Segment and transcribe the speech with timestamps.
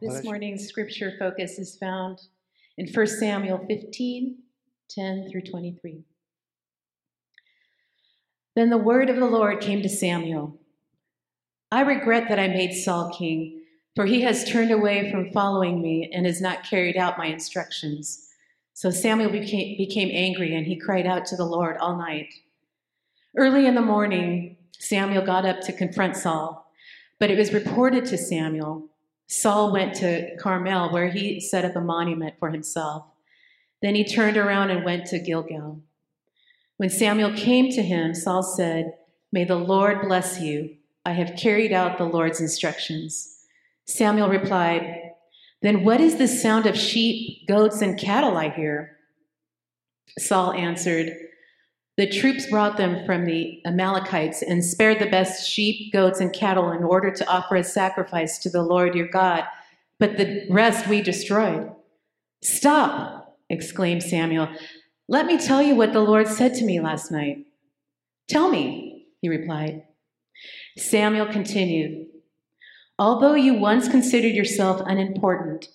[0.00, 2.20] This morning's scripture focus is found
[2.76, 4.38] in 1 Samuel 15
[4.90, 6.04] 10 through 23.
[8.54, 10.58] Then the word of the Lord came to Samuel
[11.72, 13.62] I regret that I made Saul king,
[13.96, 18.28] for he has turned away from following me and has not carried out my instructions.
[18.74, 22.32] So Samuel became, became angry and he cried out to the Lord all night.
[23.36, 26.70] Early in the morning, Samuel got up to confront Saul,
[27.18, 28.88] but it was reported to Samuel.
[29.34, 33.04] Saul went to Carmel, where he set up a monument for himself.
[33.82, 35.80] Then he turned around and went to Gilgal.
[36.76, 38.94] When Samuel came to him, Saul said,
[39.32, 40.76] May the Lord bless you.
[41.04, 43.44] I have carried out the Lord's instructions.
[43.84, 45.10] Samuel replied,
[45.62, 48.98] Then what is the sound of sheep, goats, and cattle I hear?
[50.16, 51.12] Saul answered,
[51.96, 56.72] The troops brought them from the Amalekites and spared the best sheep, goats, and cattle
[56.72, 59.44] in order to offer a sacrifice to the Lord your God,
[60.00, 61.70] but the rest we destroyed.
[62.42, 64.48] Stop, exclaimed Samuel.
[65.08, 67.46] Let me tell you what the Lord said to me last night.
[68.28, 69.84] Tell me, he replied.
[70.76, 72.08] Samuel continued,
[72.98, 75.68] Although you once considered yourself unimportant,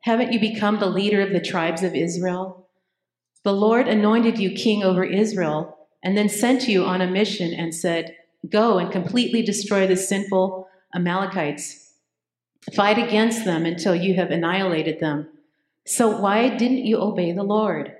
[0.00, 2.65] haven't you become the leader of the tribes of Israel?
[3.46, 7.72] The Lord anointed you king over Israel and then sent you on a mission and
[7.72, 8.16] said,
[8.50, 11.92] Go and completely destroy the sinful Amalekites.
[12.74, 15.28] Fight against them until you have annihilated them.
[15.86, 17.92] So why didn't you obey the Lord?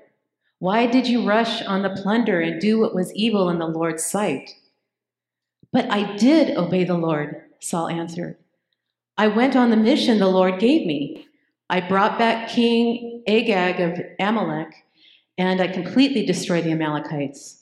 [0.59, 4.05] Why did you rush on the plunder and do what was evil in the Lord's
[4.05, 4.49] sight?
[5.71, 8.35] But I did obey the Lord, Saul answered.
[9.17, 11.25] I went on the mission the Lord gave me.
[11.69, 14.83] I brought back King Agag of Amalek,
[15.37, 17.61] and I completely destroyed the Amalekites.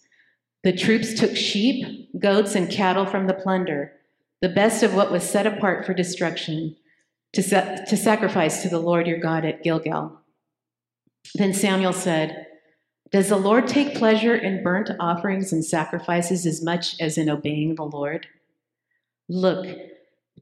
[0.64, 3.94] The troops took sheep, goats, and cattle from the plunder,
[4.42, 6.76] the best of what was set apart for destruction,
[7.34, 10.20] to, to sacrifice to the Lord your God at Gilgal.
[11.36, 12.48] Then Samuel said,
[13.12, 17.76] does the Lord take pleasure in burnt offerings and sacrifices as much as in obeying
[17.76, 18.28] the Lord?
[19.30, 19.68] Look,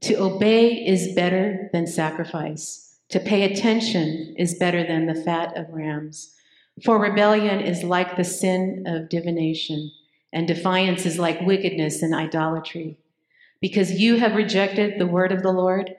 [0.02, 2.98] to obey is better than sacrifice.
[3.10, 6.34] To pay attention is better than the fat of rams.
[6.82, 9.92] For rebellion is like the sin of divination,
[10.32, 12.98] and defiance is like wickedness and idolatry.
[13.62, 15.96] Because you have rejected the word of the Lord,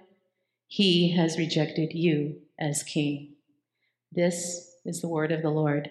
[0.66, 3.34] he has rejected you as king.
[4.10, 5.90] This is the word of the Lord.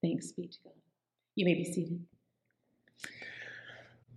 [0.00, 0.72] Thanks be to God.
[1.34, 2.04] You may be seated.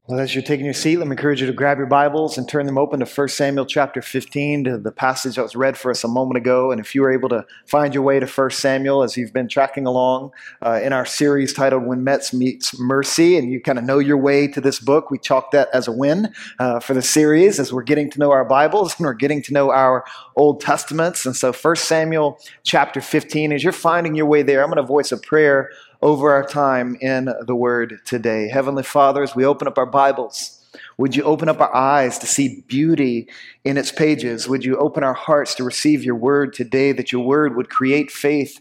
[0.07, 2.47] Well, as you're taking your seat, let me encourage you to grab your Bibles and
[2.47, 5.89] turn them open to 1 Samuel chapter 15, to the passage that was read for
[5.89, 6.71] us a moment ago.
[6.71, 9.47] And if you were able to find your way to 1 Samuel as you've been
[9.47, 10.29] tracking along
[10.63, 14.19] uh, in our series titled When Mess Meets Mercy, and you kind of know your
[14.19, 17.73] way to this book, we chalk that as a win uh, for the series as
[17.73, 20.05] we're getting to know our Bibles and we're getting to know our
[20.35, 21.25] Old Testaments.
[21.25, 24.83] And so 1 Samuel chapter 15, as you're finding your way there, I'm going to
[24.83, 28.47] voice a prayer over our time in the Word today.
[28.47, 30.63] Heavenly Father, as we open up our Bibles,
[30.97, 33.27] would you open up our eyes to see beauty
[33.63, 34.47] in its pages?
[34.47, 38.11] Would you open our hearts to receive your Word today, that your Word would create
[38.11, 38.59] faith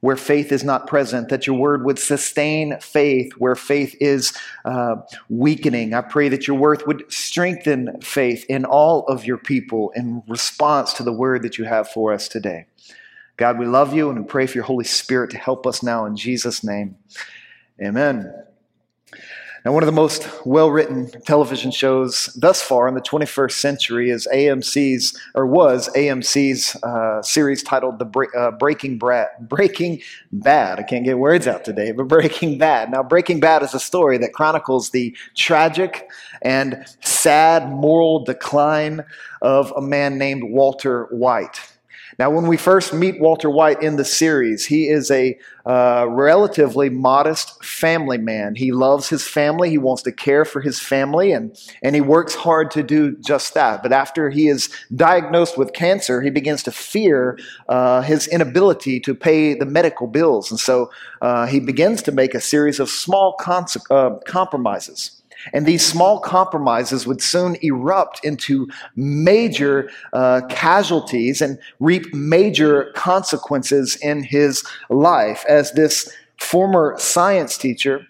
[0.00, 4.32] where faith is not present, that your word would sustain faith where faith is
[4.64, 4.96] uh,
[5.28, 5.94] weakening.
[5.94, 10.94] I pray that your word would strengthen faith in all of your people in response
[10.94, 12.64] to the word that you have for us today.
[13.40, 16.04] God, we love you and we pray for your Holy Spirit to help us now
[16.04, 16.94] in Jesus' name.
[17.82, 18.30] Amen.
[19.64, 24.10] Now, one of the most well written television shows thus far in the 21st century
[24.10, 30.02] is AMC's, or was AMC's uh, series titled The uh, Breaking, Bra- Breaking
[30.32, 30.78] Bad.
[30.78, 32.90] I can't get words out today, but Breaking Bad.
[32.90, 36.10] Now, Breaking Bad is a story that chronicles the tragic
[36.42, 39.02] and sad moral decline
[39.40, 41.58] of a man named Walter White.
[42.20, 46.90] Now, when we first meet Walter White in the series, he is a uh, relatively
[46.90, 48.56] modest family man.
[48.56, 52.34] He loves his family, he wants to care for his family, and, and he works
[52.34, 53.82] hard to do just that.
[53.82, 57.38] But after he is diagnosed with cancer, he begins to fear
[57.70, 60.50] uh, his inability to pay the medical bills.
[60.50, 60.90] And so
[61.22, 65.19] uh, he begins to make a series of small cons- uh, compromises.
[65.52, 73.96] And these small compromises would soon erupt into major uh, casualties and reap major consequences
[73.96, 78.06] in his life, as this former science teacher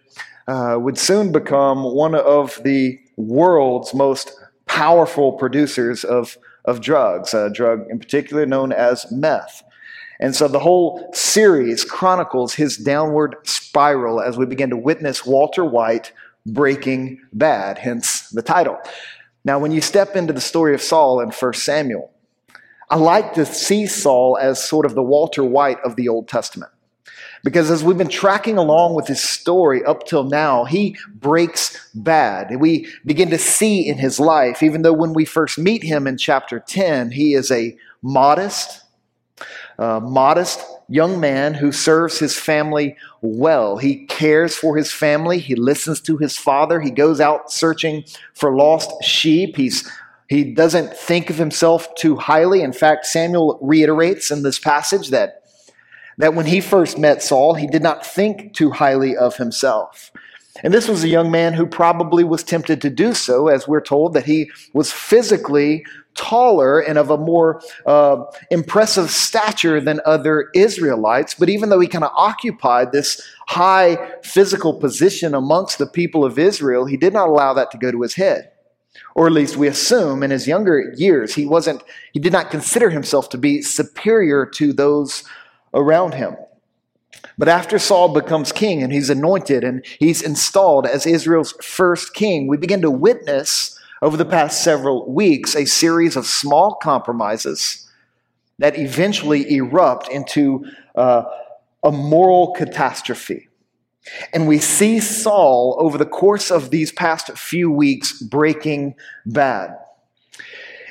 [0.48, 4.32] uh, would soon become one of the world's most
[4.66, 9.62] powerful producers of, of drugs, a drug in particular known as meth.
[10.20, 15.64] And so the whole series chronicles his downward spiral as we begin to witness Walter
[15.64, 16.12] White
[16.46, 18.78] Breaking Bad, hence the title.
[19.44, 22.10] Now, when you step into the story of Saul in 1 Samuel,
[22.90, 26.72] I like to see Saul as sort of the Walter White of the Old Testament.
[27.42, 32.54] Because as we've been tracking along with his story up till now, he breaks bad.
[32.60, 36.18] We begin to see in his life, even though when we first meet him in
[36.18, 38.82] chapter 10, he is a modest,
[39.80, 43.78] uh, modest young man who serves his family well.
[43.78, 45.38] He cares for his family.
[45.38, 46.80] He listens to his father.
[46.80, 48.04] He goes out searching
[48.34, 49.56] for lost sheep.
[49.56, 49.90] He's
[50.28, 52.62] he doesn't think of himself too highly.
[52.62, 55.42] In fact, Samuel reiterates in this passage that
[56.18, 60.12] that when he first met Saul, he did not think too highly of himself.
[60.62, 63.80] And this was a young man who probably was tempted to do so, as we're
[63.80, 65.84] told that he was physically
[66.14, 71.34] taller and of a more uh, impressive stature than other Israelites.
[71.34, 76.38] But even though he kind of occupied this high physical position amongst the people of
[76.38, 78.50] Israel, he did not allow that to go to his head.
[79.14, 82.90] Or at least we assume in his younger years, he wasn't, he did not consider
[82.90, 85.24] himself to be superior to those
[85.74, 86.36] around him.
[87.40, 92.48] But after Saul becomes king and he's anointed and he's installed as Israel's first king,
[92.48, 97.90] we begin to witness over the past several weeks a series of small compromises
[98.58, 100.66] that eventually erupt into
[100.96, 101.22] uh,
[101.82, 103.48] a moral catastrophe.
[104.34, 109.78] And we see Saul over the course of these past few weeks breaking bad.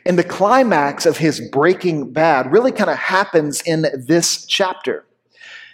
[0.04, 5.06] And the climax of his breaking bad really kind of happens in this chapter.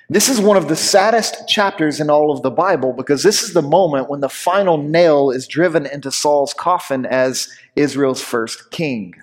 [0.07, 3.54] This is one of the saddest chapters in all of the Bible because this is
[3.54, 9.16] the moment when the final nail is driven into Saul's coffin as Israel's first king.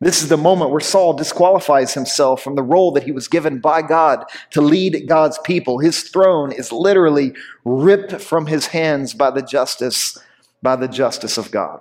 [0.00, 3.60] This is the moment where Saul disqualifies himself from the role that he was given
[3.60, 5.78] by God to lead God's people.
[5.78, 7.32] His throne is literally
[7.64, 10.18] ripped from his hands by the justice
[10.60, 11.80] by the justice of God.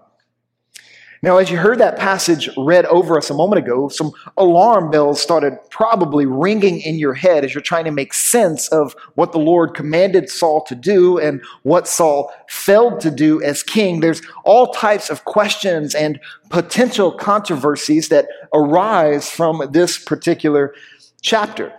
[1.23, 5.21] Now, as you heard that passage read over us a moment ago, some alarm bells
[5.21, 9.37] started probably ringing in your head as you're trying to make sense of what the
[9.37, 13.99] Lord commanded Saul to do and what Saul failed to do as king.
[13.99, 16.19] There's all types of questions and
[16.49, 20.73] potential controversies that arise from this particular
[21.21, 21.71] chapter.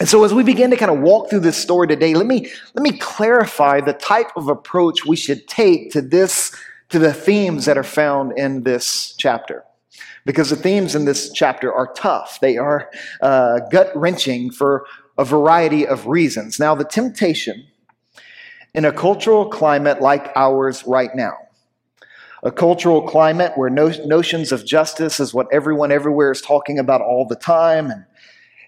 [0.00, 2.50] And so as we begin to kind of walk through this story today, let me,
[2.74, 6.52] let me clarify the type of approach we should take to this
[6.88, 9.64] to the themes that are found in this chapter.
[10.24, 12.90] Because the themes in this chapter are tough, they are
[13.20, 14.84] uh, gut wrenching for
[15.18, 16.58] a variety of reasons.
[16.58, 17.66] Now, the temptation
[18.74, 21.34] in a cultural climate like ours right now,
[22.42, 27.00] a cultural climate where no, notions of justice is what everyone everywhere is talking about
[27.00, 28.04] all the time, and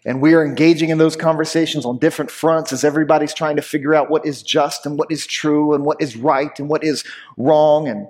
[0.05, 3.95] and we are engaging in those conversations on different fronts as everybody's trying to figure
[3.95, 7.05] out what is just and what is true and what is right and what is
[7.37, 7.89] wrong.
[7.89, 8.07] And,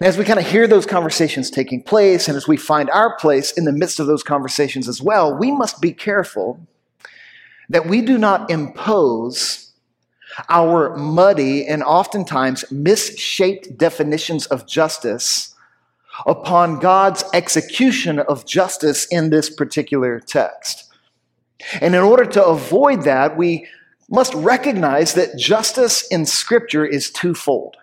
[0.00, 3.16] and as we kind of hear those conversations taking place and as we find our
[3.16, 6.60] place in the midst of those conversations as well, we must be careful
[7.68, 9.72] that we do not impose
[10.48, 15.51] our muddy and oftentimes misshaped definitions of justice
[16.26, 20.90] upon God's execution of justice in this particular text.
[21.80, 23.66] And in order to avoid that, we
[24.10, 27.76] must recognize that justice in Scripture is twofold.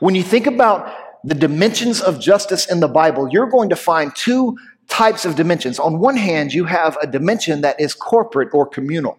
[0.00, 4.14] When you think about the dimensions of justice in the Bible, you're going to find
[4.14, 4.56] two
[4.88, 5.78] types of dimensions.
[5.78, 9.18] On one hand, you have a dimension that is corporate or communal,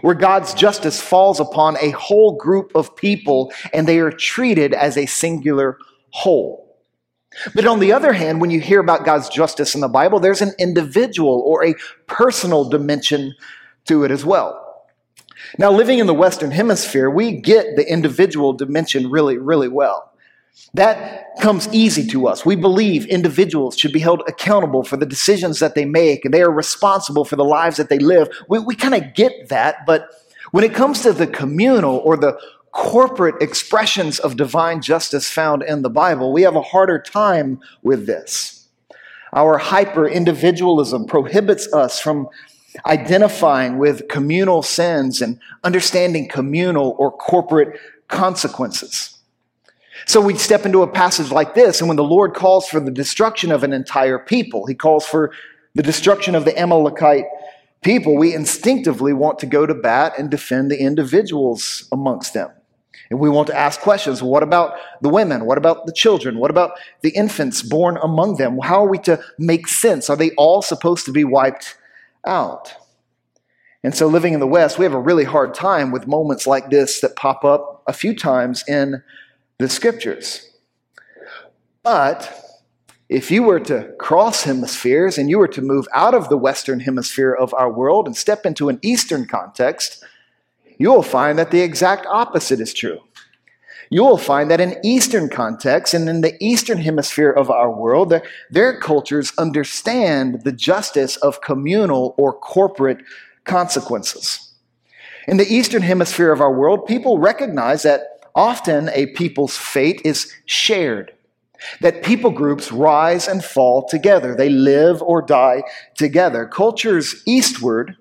[0.00, 4.96] where God's justice falls upon a whole group of people and they are treated as
[4.96, 5.78] a singular
[6.10, 6.65] whole.
[7.54, 10.42] But on the other hand, when you hear about God's justice in the Bible, there's
[10.42, 11.74] an individual or a
[12.06, 13.34] personal dimension
[13.86, 14.62] to it as well.
[15.58, 20.12] Now, living in the Western Hemisphere, we get the individual dimension really, really well.
[20.74, 22.44] That comes easy to us.
[22.44, 26.42] We believe individuals should be held accountable for the decisions that they make, and they
[26.42, 28.28] are responsible for the lives that they live.
[28.48, 30.08] We, we kind of get that, but
[30.52, 32.38] when it comes to the communal or the
[32.76, 38.06] corporate expressions of divine justice found in the Bible, we have a harder time with
[38.06, 38.68] this.
[39.32, 42.28] Our hyper individualism prohibits us from
[42.84, 49.18] identifying with communal sins and understanding communal or corporate consequences.
[50.04, 52.90] So we step into a passage like this, and when the Lord calls for the
[52.90, 55.32] destruction of an entire people, he calls for
[55.74, 57.24] the destruction of the Amalekite
[57.82, 62.50] people, we instinctively want to go to bat and defend the individuals amongst them.
[63.10, 64.22] And we want to ask questions.
[64.22, 65.46] What about the women?
[65.46, 66.38] What about the children?
[66.38, 66.72] What about
[67.02, 68.58] the infants born among them?
[68.58, 70.10] How are we to make sense?
[70.10, 71.76] Are they all supposed to be wiped
[72.26, 72.74] out?
[73.84, 76.70] And so, living in the West, we have a really hard time with moments like
[76.70, 79.02] this that pop up a few times in
[79.58, 80.50] the scriptures.
[81.84, 82.46] But
[83.08, 86.80] if you were to cross hemispheres and you were to move out of the Western
[86.80, 90.04] hemisphere of our world and step into an Eastern context,
[90.78, 93.00] you will find that the exact opposite is true.
[93.88, 98.10] You will find that in Eastern contexts and in the Eastern hemisphere of our world,
[98.10, 102.98] their, their cultures understand the justice of communal or corporate
[103.44, 104.54] consequences.
[105.28, 108.00] In the Eastern hemisphere of our world, people recognize that
[108.34, 111.12] often a people's fate is shared
[111.80, 114.34] that people groups rise and fall together.
[114.34, 115.62] They live or die
[115.96, 116.46] together.
[116.46, 117.96] Cultures eastward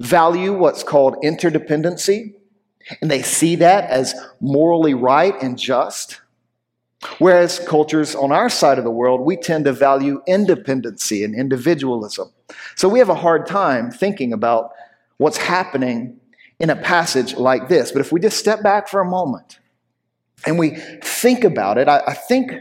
[0.00, 2.34] value what's called interdependency,
[3.00, 6.20] and they see that as morally right and just.
[7.18, 12.30] Whereas cultures on our side of the world, we tend to value independency and individualism.
[12.76, 14.72] So we have a hard time thinking about
[15.16, 16.18] what's happening
[16.58, 17.90] in a passage like this.
[17.90, 19.60] But if we just step back for a moment
[20.44, 22.52] and we think about it, I, I think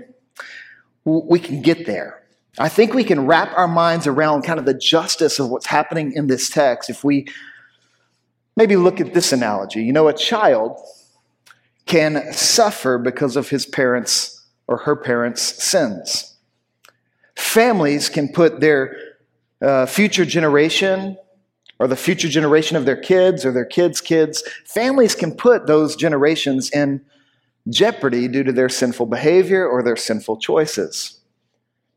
[1.04, 2.19] we can get there.
[2.60, 6.12] I think we can wrap our minds around kind of the justice of what's happening
[6.12, 7.28] in this text if we
[8.56, 9.82] maybe look at this analogy.
[9.82, 10.80] You know, a child
[11.86, 16.36] can suffer because of his parents' or her parents' sins.
[17.36, 18.96] Families can put their
[19.62, 21.18] uh, future generation
[21.80, 25.96] or the future generation of their kids or their kids' kids, families can put those
[25.96, 27.02] generations in
[27.70, 31.19] jeopardy due to their sinful behavior or their sinful choices.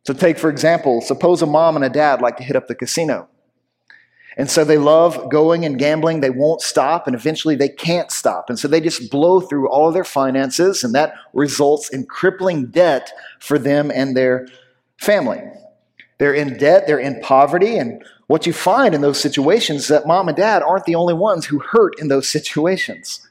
[0.04, 2.74] So, take for example, suppose a mom and a dad like to hit up the
[2.74, 3.28] casino.
[4.36, 6.20] And so they love going and gambling.
[6.20, 8.48] They won't stop, and eventually they can't stop.
[8.48, 12.66] And so they just blow through all of their finances, and that results in crippling
[12.66, 14.48] debt for them and their
[14.98, 15.40] family.
[16.18, 20.06] They're in debt, they're in poverty, and what you find in those situations is that
[20.06, 23.28] mom and dad aren't the only ones who hurt in those situations.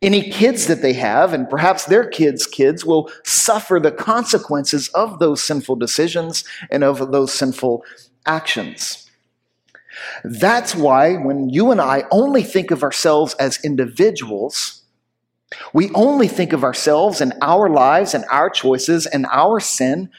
[0.00, 5.18] Any kids that they have, and perhaps their kids' kids, will suffer the consequences of
[5.18, 7.84] those sinful decisions and of those sinful
[8.24, 9.10] actions.
[10.22, 14.82] That's why when you and I only think of ourselves as individuals,
[15.72, 20.10] we only think of ourselves and our lives and our choices and our sin.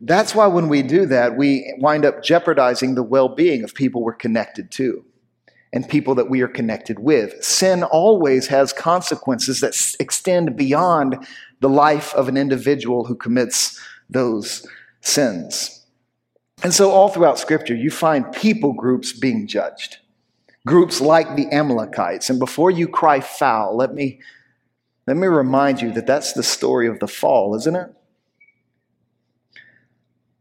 [0.00, 4.02] That's why when we do that, we wind up jeopardizing the well being of people
[4.02, 5.04] we're connected to
[5.72, 7.42] and people that we are connected with.
[7.42, 11.26] Sin always has consequences that extend beyond
[11.60, 14.66] the life of an individual who commits those
[15.00, 15.84] sins.
[16.62, 19.98] And so, all throughout Scripture, you find people groups being judged.
[20.66, 22.30] Groups like the Amalekites.
[22.30, 24.20] And before you cry foul, let me,
[25.08, 27.92] let me remind you that that's the story of the fall, isn't it?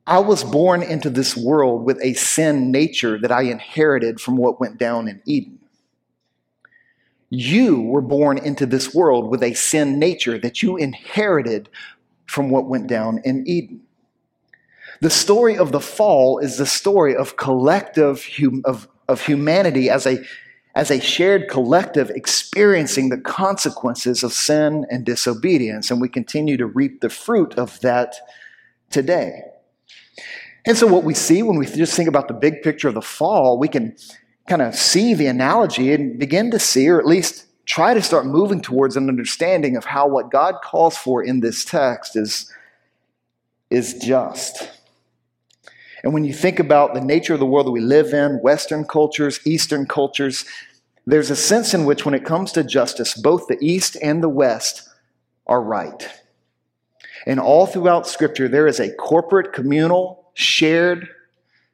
[0.08, 4.60] I was born into this world with a sin nature that I inherited from what
[4.60, 5.60] went down in Eden.
[7.30, 11.70] You were born into this world with a sin nature that you inherited
[12.26, 13.82] from what went down in Eden.
[15.02, 20.06] The story of the fall is the story of collective hum, of, of humanity as
[20.06, 20.20] a,
[20.76, 25.90] as a shared collective experiencing the consequences of sin and disobedience.
[25.90, 28.16] And we continue to reap the fruit of that
[28.90, 29.51] today.
[30.66, 33.02] And so, what we see when we just think about the big picture of the
[33.02, 33.96] fall, we can
[34.48, 38.26] kind of see the analogy and begin to see, or at least try to start
[38.26, 42.52] moving towards an understanding of how what God calls for in this text is,
[43.70, 44.70] is just.
[46.04, 48.86] And when you think about the nature of the world that we live in, Western
[48.86, 50.46] cultures, Eastern cultures,
[51.06, 54.30] there's a sense in which when it comes to justice, both the East and the
[54.30, 54.90] West
[55.48, 56.10] are right.
[57.26, 61.08] And all throughout Scripture, there is a corporate, communal, shared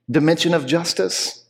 [0.09, 1.45] dimension of justice,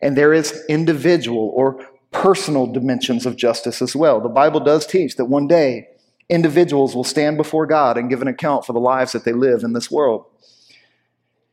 [0.00, 4.20] and there is individual or personal dimensions of justice as well.
[4.20, 5.88] The Bible does teach that one day
[6.28, 9.62] individuals will stand before God and give an account for the lives that they live
[9.62, 10.24] in this world.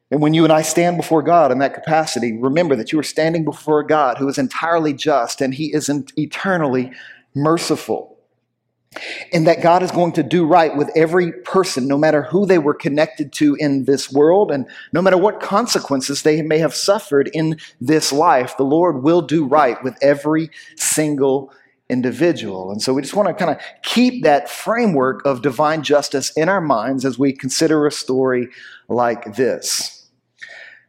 [0.10, 3.04] And when you and I stand before God in that capacity, remember that you are
[3.04, 6.92] standing before a God who is entirely just and he is eternally
[7.34, 8.13] merciful
[9.32, 12.60] and that God is going to do right with every person, no matter who they
[12.60, 17.30] were connected to in this world, and no matter what consequences they may have suffered
[17.34, 21.54] in this life, the Lord will do right with every single
[21.90, 22.72] individual.
[22.72, 26.50] And so we just want to kind of keep that framework of divine justice in
[26.50, 28.48] our minds as we consider a story
[28.88, 30.10] like this.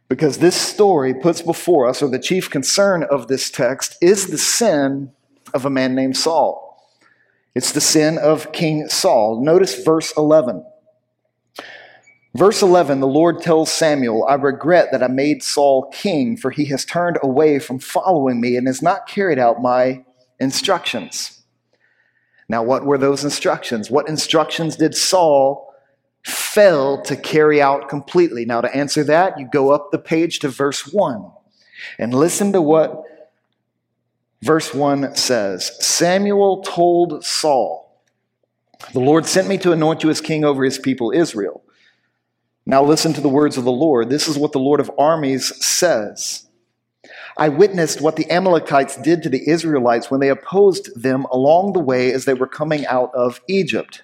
[0.07, 4.37] Because this story puts before us, or the chief concern of this text, is the
[4.37, 5.11] sin
[5.53, 6.64] of a man named Saul.
[7.55, 9.43] It's the sin of King Saul.
[9.43, 10.65] Notice verse 11.
[12.35, 16.65] Verse 11, the Lord tells Samuel, I regret that I made Saul king, for he
[16.65, 20.03] has turned away from following me and has not carried out my
[20.37, 21.43] instructions.
[22.49, 23.89] Now, what were those instructions?
[23.89, 25.65] What instructions did Saul
[26.25, 28.45] fail to carry out completely.
[28.45, 31.31] Now, to answer that, you go up the page to verse 1
[31.99, 33.03] and listen to what
[34.41, 38.01] verse 1 says Samuel told Saul,
[38.93, 41.63] The Lord sent me to anoint you as king over his people Israel.
[42.67, 44.09] Now, listen to the words of the Lord.
[44.09, 46.47] This is what the Lord of armies says.
[47.37, 51.79] I witnessed what the Amalekites did to the Israelites when they opposed them along the
[51.79, 54.03] way as they were coming out of Egypt.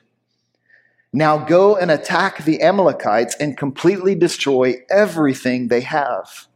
[1.13, 6.47] Now go and attack the Amalekites and completely destroy everything they have.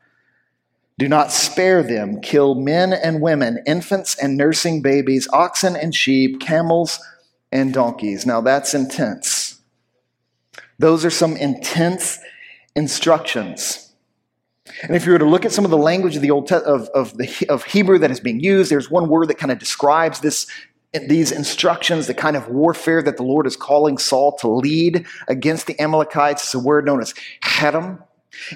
[0.97, 2.21] Do not spare them.
[2.21, 6.99] Kill men and women, infants and nursing babies, oxen and sheep, camels
[7.51, 8.25] and donkeys.
[8.25, 9.59] Now that's intense.
[10.79, 12.19] Those are some intense
[12.75, 13.93] instructions.
[14.81, 16.55] And if you were to look at some of the language of the old te-
[16.55, 19.59] of, of, the, of Hebrew that is being used, there's one word that kind of
[19.59, 20.47] describes this
[21.07, 25.67] these instructions, the kind of warfare that the Lord is calling Saul to lead against
[25.67, 28.01] the Amalekites, is a word known as Herem.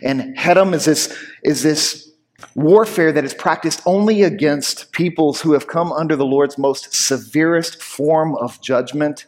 [0.01, 2.08] And Herem is this, is this
[2.55, 7.81] warfare that is practiced only against peoples who have come under the Lord's most severest
[7.81, 9.25] form of judgment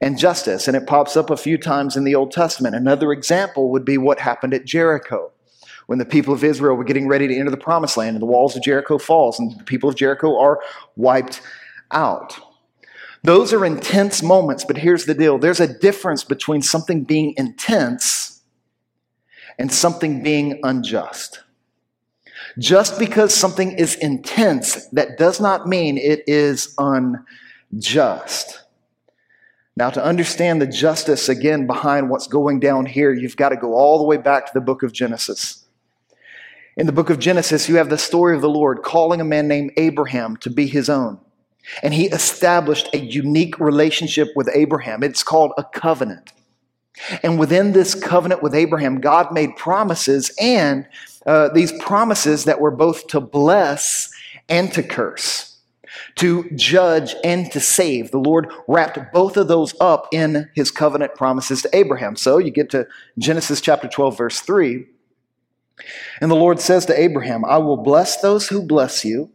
[0.00, 0.68] and justice.
[0.68, 2.74] And it pops up a few times in the Old Testament.
[2.74, 5.30] Another example would be what happened at Jericho
[5.86, 8.26] when the people of Israel were getting ready to enter the promised land and the
[8.26, 10.60] walls of Jericho falls and the people of Jericho are
[10.96, 11.40] wiped
[11.90, 12.38] out.
[13.22, 18.42] Those are intense moments, but here's the deal there's a difference between something being intense
[19.58, 21.42] and something being unjust.
[22.58, 28.60] Just because something is intense, that does not mean it is unjust.
[29.76, 33.74] Now, to understand the justice again behind what's going down here, you've got to go
[33.74, 35.64] all the way back to the book of Genesis.
[36.76, 39.48] In the book of Genesis, you have the story of the Lord calling a man
[39.48, 41.18] named Abraham to be his own.
[41.82, 45.02] And he established a unique relationship with Abraham.
[45.02, 46.32] It's called a covenant.
[47.22, 50.86] And within this covenant with Abraham, God made promises, and
[51.26, 54.10] uh, these promises that were both to bless
[54.48, 55.58] and to curse,
[56.16, 58.10] to judge and to save.
[58.10, 62.14] The Lord wrapped both of those up in his covenant promises to Abraham.
[62.14, 62.86] So you get to
[63.18, 64.86] Genesis chapter 12, verse 3.
[66.20, 69.30] And the Lord says to Abraham, I will bless those who bless you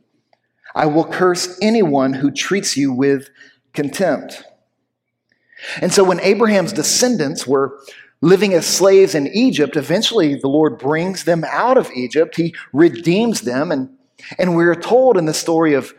[0.75, 3.29] I will curse anyone who treats you with
[3.73, 4.43] contempt.
[5.81, 7.79] And so when Abraham's descendants were
[8.21, 12.35] living as slaves in Egypt, eventually the Lord brings them out of Egypt.
[12.35, 13.71] He redeems them.
[13.71, 13.89] And,
[14.37, 15.93] and we're told in the story of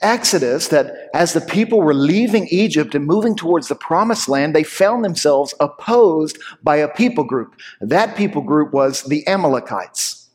[0.00, 4.62] Exodus that as the people were leaving Egypt and moving towards the promised land, they
[4.62, 7.54] found themselves opposed by a people group.
[7.80, 10.28] That people group was the Amalekites.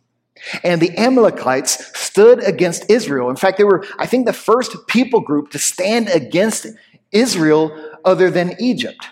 [0.63, 3.29] And the Amalekites stood against Israel.
[3.29, 6.65] In fact, they were, I think, the first people group to stand against
[7.11, 9.07] Israel other than Egypt.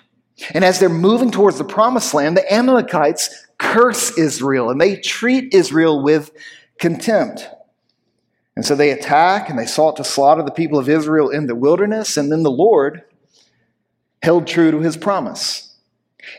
[0.54, 5.54] And as they're moving towards the promised land, the Amalekites curse Israel and they treat
[5.54, 6.32] Israel with
[6.80, 7.48] contempt.
[8.56, 11.56] And so they attack and they sought to slaughter the people of Israel in the
[11.56, 12.18] wilderness.
[12.18, 13.04] And then the Lord
[14.22, 15.76] held true to his promise.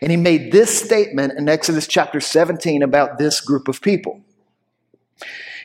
[0.03, 4.21] And he made this statement in Exodus chapter 17 about this group of people.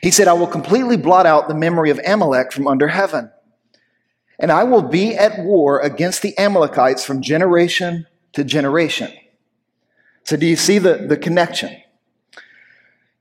[0.02, 3.30] He said, I will completely blot out the memory of Amalek from under heaven,
[4.38, 9.12] and I will be at war against the Amalekites from generation to generation.
[10.24, 11.76] So, do you see the, the connection?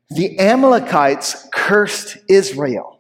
[0.10, 3.00] The Amalekites cursed Israel,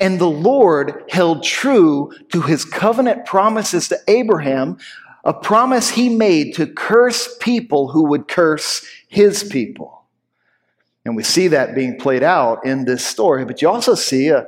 [0.00, 4.78] and the Lord held true to his covenant promises to Abraham,
[5.24, 10.04] a promise he made to curse people who would curse his people.
[11.04, 13.44] And we see that being played out in this story.
[13.44, 14.46] But you also see a,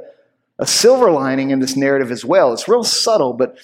[0.58, 2.52] a silver lining in this narrative as well.
[2.52, 3.56] It's real subtle, but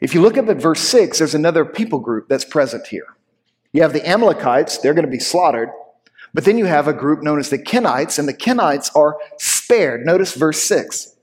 [0.00, 3.06] if you look up at verse 6, there's another people group that's present here.
[3.72, 5.70] You have the Amalekites, they're going to be slaughtered.
[6.32, 10.04] But then you have a group known as the Kenites, and the Kenites are spared.
[10.04, 11.14] Notice verse 6.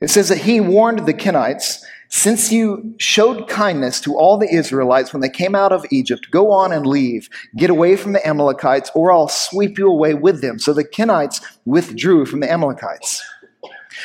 [0.00, 5.12] It says that he warned the Kenites since you showed kindness to all the Israelites
[5.12, 7.28] when they came out of Egypt, go on and leave.
[7.56, 10.58] Get away from the Amalekites, or I'll sweep you away with them.
[10.58, 13.22] So the Kenites withdrew from the Amalekites.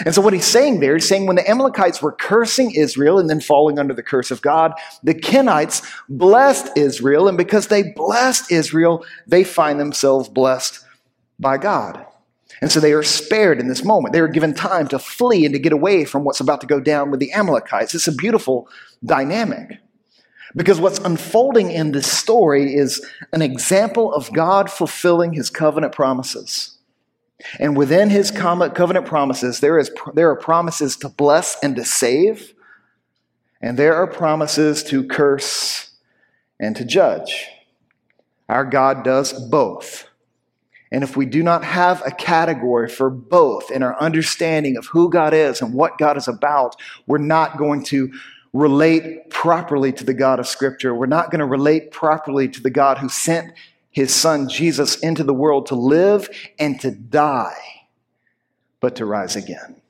[0.06, 3.30] And so what he's saying there, he's saying when the Amalekites were cursing Israel and
[3.30, 8.52] then falling under the curse of God, the Kenites blessed Israel, and because they blessed
[8.52, 10.86] Israel, they find themselves blessed
[11.40, 12.06] by God.
[12.62, 14.14] And so they are spared in this moment.
[14.14, 16.80] They are given time to flee and to get away from what's about to go
[16.80, 17.96] down with the Amalekites.
[17.96, 18.70] It's a beautiful
[19.04, 19.80] dynamic.
[20.56, 26.78] Because what's unfolding in this story is an example of God fulfilling his covenant promises.
[27.60, 32.54] And within his covenant promises, there, is, there are promises to bless and to save,
[33.62, 35.90] and there are promises to curse
[36.60, 37.48] and to judge.
[38.48, 40.08] Our God does both.
[40.92, 45.10] And if we do not have a category for both in our understanding of who
[45.10, 46.76] God is and what God is about,
[47.08, 48.12] we're not going to
[48.52, 50.94] relate properly to the God of Scripture.
[50.94, 53.54] We're not going to relate properly to the God who sent
[53.90, 57.88] his son Jesus into the world to live and to die,
[58.82, 59.82] but to rise again.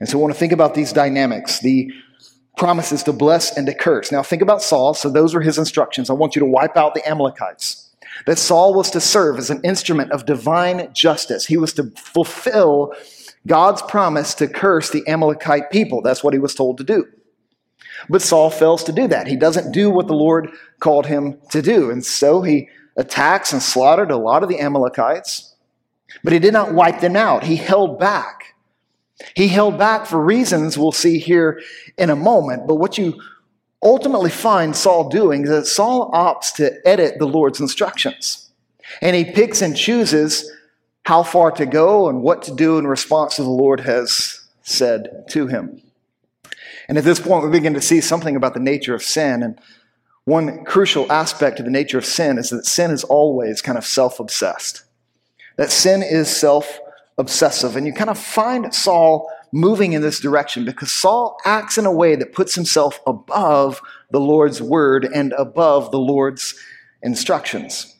[0.00, 1.92] And so I want to think about these dynamics, the
[2.56, 4.10] promises to bless and to curse.
[4.10, 4.94] Now think about Saul.
[4.94, 6.10] So those were his instructions.
[6.10, 7.87] I want you to wipe out the Amalekites
[8.26, 11.46] that Saul was to serve as an instrument of divine justice.
[11.46, 12.94] He was to fulfill
[13.46, 16.02] God's promise to curse the Amalekite people.
[16.02, 17.06] That's what he was told to do.
[18.08, 19.26] But Saul fails to do that.
[19.26, 20.50] He doesn't do what the Lord
[20.80, 21.90] called him to do.
[21.90, 25.54] And so he attacks and slaughtered a lot of the Amalekites,
[26.22, 27.44] but he did not wipe them out.
[27.44, 28.54] He held back.
[29.34, 31.60] He held back for reasons we'll see here
[31.96, 32.66] in a moment.
[32.66, 33.20] But what you
[33.82, 38.50] ultimately find Saul doing is that Saul opts to edit the Lord's instructions.
[39.00, 40.50] And he picks and chooses
[41.04, 45.24] how far to go and what to do in response to the Lord has said
[45.30, 45.82] to him.
[46.88, 49.42] And at this point, we begin to see something about the nature of sin.
[49.42, 49.60] And
[50.24, 53.84] one crucial aspect of the nature of sin is that sin is always kind of
[53.84, 54.84] self obsessed.
[55.56, 56.78] That sin is self
[57.18, 57.76] obsessive.
[57.76, 61.92] And you kind of find Saul moving in this direction because Saul acts in a
[61.92, 63.80] way that puts himself above
[64.10, 66.54] the Lord's word and above the Lord's
[67.02, 67.94] instructions.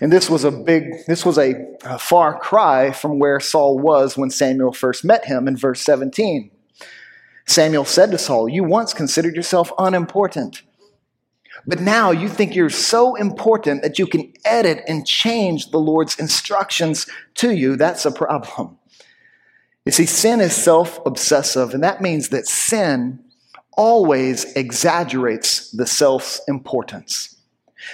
[0.00, 4.16] And this was a big, this was a, a, far cry from where Saul was
[4.16, 6.50] when Samuel first met him in verse 17.
[7.46, 10.62] Samuel said to Saul, You once considered yourself unimportant,
[11.66, 16.18] but now you think you're so important that you can edit and change the Lord's
[16.18, 17.76] instructions to you.
[17.76, 18.78] That's a problem.
[19.86, 23.20] You see, sin is self obsessive, and that means that sin
[23.76, 27.36] always exaggerates the self's importance.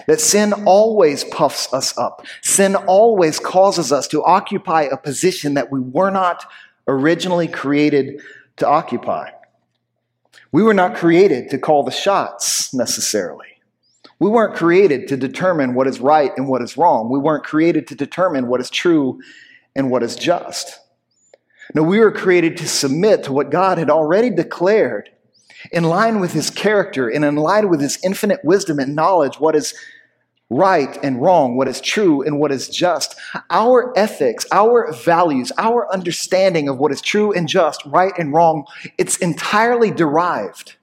[0.07, 2.25] That sin always puffs us up.
[2.41, 6.51] Sin always causes us to occupy a position that we were not
[6.89, 8.23] originally created
[8.57, 9.31] to occupy.
[10.51, 13.49] We were not created to call the shots necessarily.
[14.19, 17.11] We weren't created to determine what is right and what is wrong.
[17.11, 19.21] We weren't created to determine what is true
[19.75, 20.79] and what is just.
[21.75, 25.11] No, we were created to submit to what God had already declared
[25.71, 29.55] in line with his character and in line with his infinite wisdom and knowledge, what
[29.55, 29.75] is
[30.51, 33.19] right and wrong, what is true and what is just.
[33.51, 38.67] Our ethics, our values, our understanding of what is true and just, right and wrong,
[38.99, 40.77] it's entirely derived.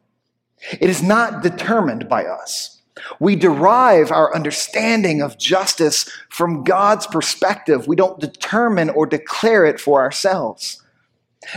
[0.79, 2.78] It is not determined by us.
[3.19, 7.88] We derive our understanding of justice from God's perspective.
[7.88, 10.81] We don't determine or declare it for ourselves.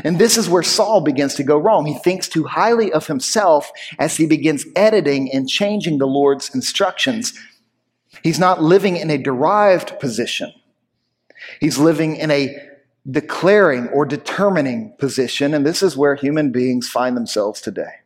[0.05, 1.87] And this is where Saul begins to go wrong.
[1.87, 7.35] He thinks too highly of himself as he begins editing and changing the Lord's instructions.
[8.23, 10.53] He's not living in a derived position,
[11.61, 12.57] he's living in a
[13.11, 15.55] declaring or determining position.
[15.55, 18.02] And this is where human beings find themselves today.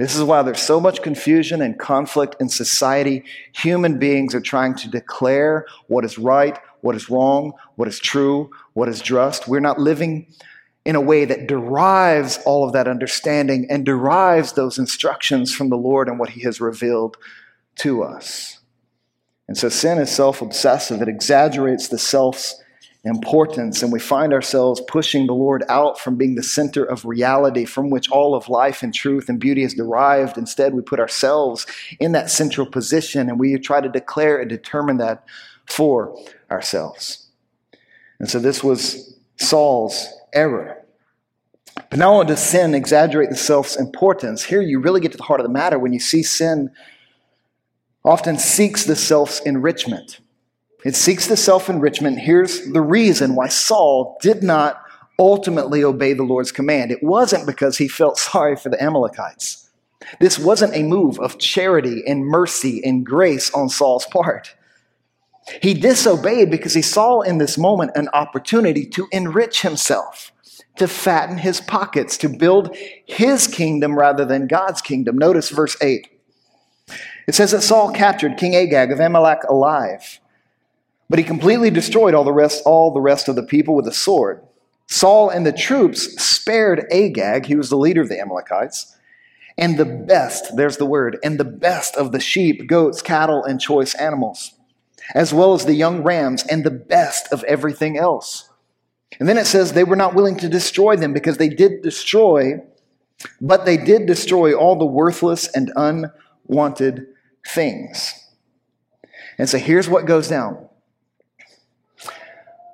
[0.00, 3.22] This is why there's so much confusion and conflict in society.
[3.52, 8.50] Human beings are trying to declare what is right, what is wrong, what is true,
[8.72, 9.46] what is just.
[9.46, 10.26] We're not living
[10.86, 15.76] in a way that derives all of that understanding and derives those instructions from the
[15.76, 17.18] Lord and what He has revealed
[17.80, 18.58] to us.
[19.48, 22.58] And so sin is self obsessive, it exaggerates the self's
[23.04, 27.64] importance, and we find ourselves pushing the Lord out from being the center of reality
[27.64, 30.36] from which all of life and truth and beauty is derived.
[30.36, 31.66] Instead, we put ourselves
[31.98, 35.24] in that central position and we try to declare and determine that
[35.66, 36.14] for
[36.50, 37.28] ourselves.
[38.18, 40.76] And so this was Saul's error.
[41.74, 45.24] But not only does sin exaggerate the self's importance, here you really get to the
[45.24, 46.70] heart of the matter when you see sin
[48.04, 50.20] often seeks the self's enrichment.
[50.84, 52.18] It seeks the self enrichment.
[52.18, 54.82] Here's the reason why Saul did not
[55.18, 56.90] ultimately obey the Lord's command.
[56.90, 59.68] It wasn't because he felt sorry for the Amalekites.
[60.18, 64.54] This wasn't a move of charity and mercy and grace on Saul's part.
[65.62, 70.32] He disobeyed because he saw in this moment an opportunity to enrich himself,
[70.76, 75.18] to fatten his pockets, to build his kingdom rather than God's kingdom.
[75.18, 76.08] Notice verse 8.
[77.26, 80.20] It says that Saul captured King Agag of Amalek alive.
[81.10, 83.92] But he completely destroyed all the rest, all the rest of the people with a
[83.92, 84.42] sword.
[84.86, 88.96] Saul and the troops spared Agag, he was the leader of the Amalekites,
[89.58, 93.60] and the best, there's the word, and the best of the sheep, goats, cattle, and
[93.60, 94.54] choice animals,
[95.12, 98.48] as well as the young rams, and the best of everything else.
[99.18, 102.62] And then it says they were not willing to destroy them because they did destroy,
[103.40, 107.08] but they did destroy all the worthless and unwanted
[107.48, 108.14] things.
[109.38, 110.68] And so here's what goes down.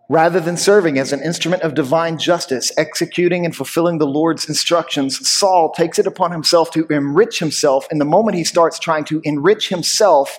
[0.08, 5.26] Rather than serving as an instrument of divine justice, executing and fulfilling the Lord's instructions,
[5.28, 7.88] Saul takes it upon himself to enrich himself.
[7.90, 10.38] And the moment he starts trying to enrich himself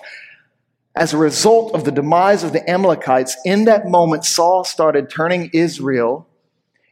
[0.94, 5.50] as a result of the demise of the Amalekites, in that moment, Saul started turning
[5.52, 6.26] Israel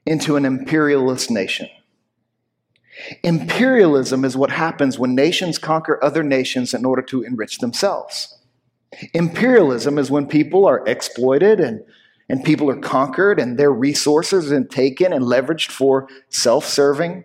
[0.04, 1.68] into an imperialist nation.
[3.22, 8.38] Imperialism is what happens when nations conquer other nations in order to enrich themselves.
[9.12, 11.82] Imperialism is when people are exploited and
[12.28, 17.24] and people are conquered and their resources are taken and leveraged for self serving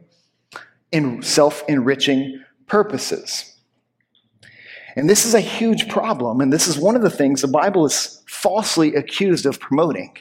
[0.91, 3.47] and self enriching purposes.
[4.95, 7.85] And this is a huge problem, and this is one of the things the Bible
[7.85, 10.17] is falsely accused of promoting.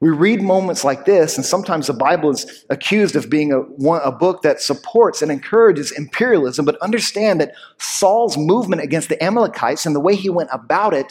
[0.00, 4.12] We read moments like this, and sometimes the Bible is accused of being a, a
[4.12, 9.96] book that supports and encourages imperialism, but understand that Saul's movement against the Amalekites and
[9.96, 11.10] the way he went about it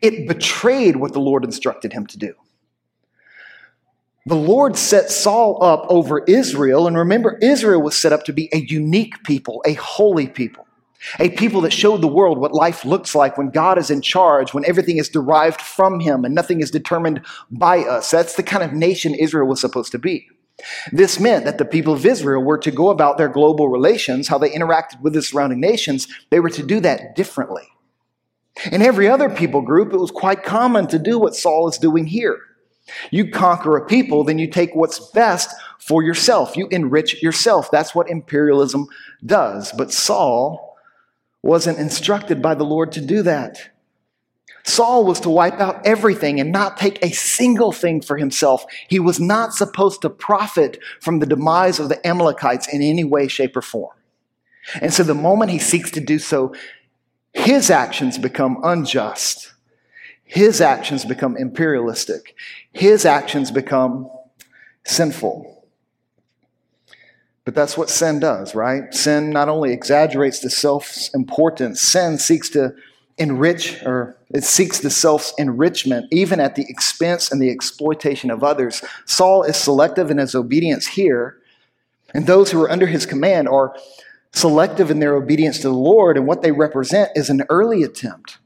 [0.00, 2.34] it betrayed what the Lord instructed him to do.
[4.26, 8.48] The Lord set Saul up over Israel, and remember, Israel was set up to be
[8.52, 10.64] a unique people, a holy people,
[11.18, 14.54] a people that showed the world what life looks like when God is in charge,
[14.54, 18.12] when everything is derived from Him and nothing is determined by us.
[18.12, 20.28] That's the kind of nation Israel was supposed to be.
[20.92, 24.38] This meant that the people of Israel were to go about their global relations, how
[24.38, 27.71] they interacted with the surrounding nations, they were to do that differently.
[28.70, 32.06] In every other people group, it was quite common to do what Saul is doing
[32.06, 32.38] here.
[33.10, 36.56] You conquer a people, then you take what's best for yourself.
[36.56, 37.70] You enrich yourself.
[37.70, 38.86] That's what imperialism
[39.24, 39.72] does.
[39.72, 40.76] But Saul
[41.42, 43.70] wasn't instructed by the Lord to do that.
[44.64, 48.64] Saul was to wipe out everything and not take a single thing for himself.
[48.88, 53.26] He was not supposed to profit from the demise of the Amalekites in any way,
[53.26, 53.96] shape, or form.
[54.80, 56.54] And so the moment he seeks to do so,
[57.42, 59.52] his actions become unjust.
[60.24, 62.36] His actions become imperialistic.
[62.72, 64.08] His actions become
[64.84, 65.66] sinful.
[67.44, 68.94] But that's what sin does, right?
[68.94, 72.74] Sin not only exaggerates the self's importance, sin seeks to
[73.18, 78.42] enrich or it seeks the self's enrichment even at the expense and the exploitation of
[78.42, 78.82] others.
[79.04, 81.38] Saul is selective in his obedience here,
[82.14, 83.76] and those who are under his command are
[84.32, 88.38] selective in their obedience to the Lord, and what they represent is an early attempt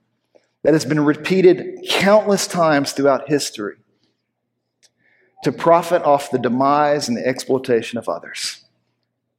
[0.62, 3.76] that has been repeated countless times throughout history
[5.44, 8.64] to profit off the demise and the exploitation of others.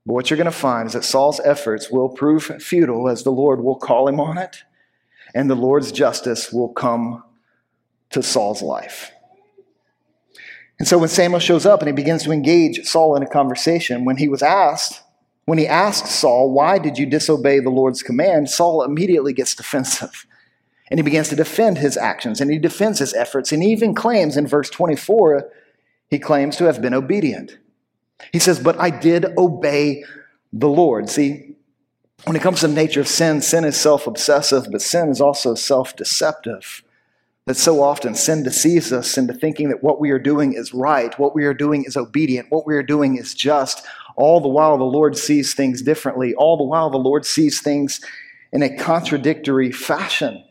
[0.06, 3.32] But what you're going to find is that Saul's efforts will prove futile as the
[3.32, 4.64] Lord will call him on it,
[5.36, 7.24] and the Lord's justice will come
[8.12, 9.12] to Saul's life.
[10.80, 14.06] And so when Samuel shows up and he begins to engage Saul in a conversation,
[14.06, 15.02] when he was asked,
[15.48, 18.50] when he asks Saul, Why did you disobey the Lord's command?
[18.50, 20.28] Saul immediately gets defensive.
[20.90, 23.52] And he begins to defend his actions and he defends his efforts.
[23.52, 25.52] And he even claims in verse 24,
[26.10, 27.58] he claims to have been obedient.
[28.32, 30.06] He says, But I did obey
[30.54, 31.10] the Lord.
[31.10, 31.58] See,
[32.24, 35.20] when it comes to the nature of sin, sin is self obsessive, but sin is
[35.20, 36.84] also self deceptive.
[37.46, 41.20] That so often sin deceives us into thinking that what we are doing is right,
[41.20, 43.86] what we are doing is obedient, what we are doing is just,
[44.18, 46.34] all the while, the Lord sees things differently.
[46.34, 48.02] All the while, the Lord sees things
[48.52, 50.44] in a contradictory fashion.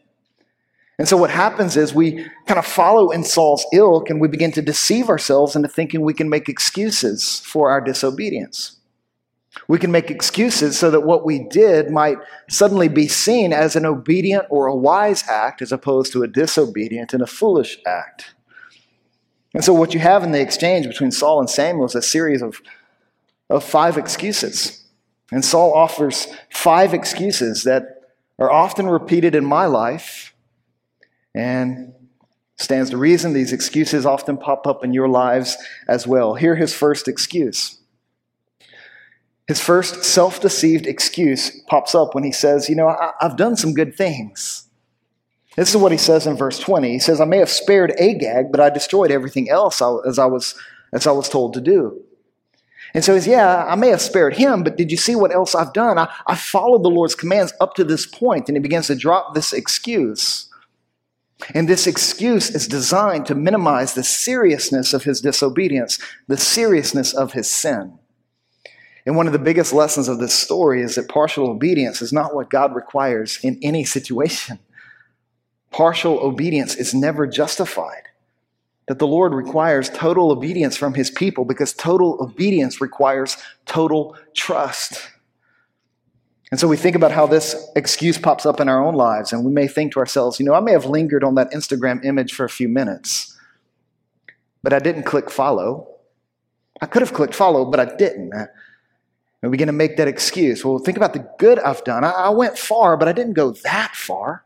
[0.99, 4.53] And so, what happens is we kind of follow in Saul's ilk and we begin
[4.53, 8.77] to deceive ourselves into thinking we can make excuses for our disobedience.
[9.69, 13.85] We can make excuses so that what we did might suddenly be seen as an
[13.85, 18.35] obedient or a wise act as opposed to a disobedient and a foolish act.
[19.55, 22.43] And so, what you have in the exchange between Saul and Samuel is a series
[22.43, 22.63] of
[23.51, 24.85] of five excuses.
[25.31, 28.03] And Saul offers five excuses that
[28.39, 30.35] are often repeated in my life
[31.35, 31.93] and
[32.57, 35.57] stands to reason these excuses often pop up in your lives
[35.89, 36.35] as well.
[36.35, 37.79] Hear his first excuse.
[39.47, 43.57] His first self deceived excuse pops up when he says, You know, I- have done
[43.57, 44.65] some good things.
[45.57, 46.91] This is what he says in verse 20.
[46.91, 50.55] He says, I may have spared Agag, but I destroyed everything else as I was,
[50.93, 52.03] as I was told to do.
[52.95, 55.55] And so he's, yeah, I may have spared him, but did you see what else
[55.55, 55.99] I've done?
[55.99, 59.35] I, I followed the Lord's commands up to this point, and he begins to drop
[59.35, 60.49] this excuse.
[61.55, 67.33] And this excuse is designed to minimize the seriousness of his disobedience, the seriousness of
[67.33, 67.99] his sin.
[69.05, 72.35] And one of the biggest lessons of this story is that partial obedience is not
[72.35, 74.59] what God requires in any situation.
[75.71, 78.06] Partial obedience is never justified
[78.87, 85.09] that the Lord requires total obedience from his people because total obedience requires total trust.
[86.53, 89.45] And so we think about how this excuse pops up in our own lives, and
[89.45, 92.33] we may think to ourselves, you know, I may have lingered on that Instagram image
[92.33, 93.37] for a few minutes,
[94.63, 95.89] but I didn't click follow.
[96.81, 98.33] I could have clicked follow, but I didn't.
[98.33, 98.49] And
[99.43, 100.65] we begin to make that excuse.
[100.65, 102.05] Well, think about the good I've done.
[102.05, 104.46] I, I went far, but I didn't go that far.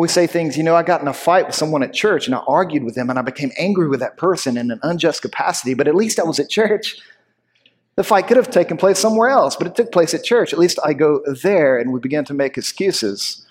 [0.00, 2.34] We say things, you know, I got in a fight with someone at church and
[2.34, 5.74] I argued with them and I became angry with that person in an unjust capacity,
[5.74, 6.96] but at least I was at church.
[7.96, 10.54] The fight could have taken place somewhere else, but it took place at church.
[10.54, 13.46] At least I go there, and we begin to make excuses,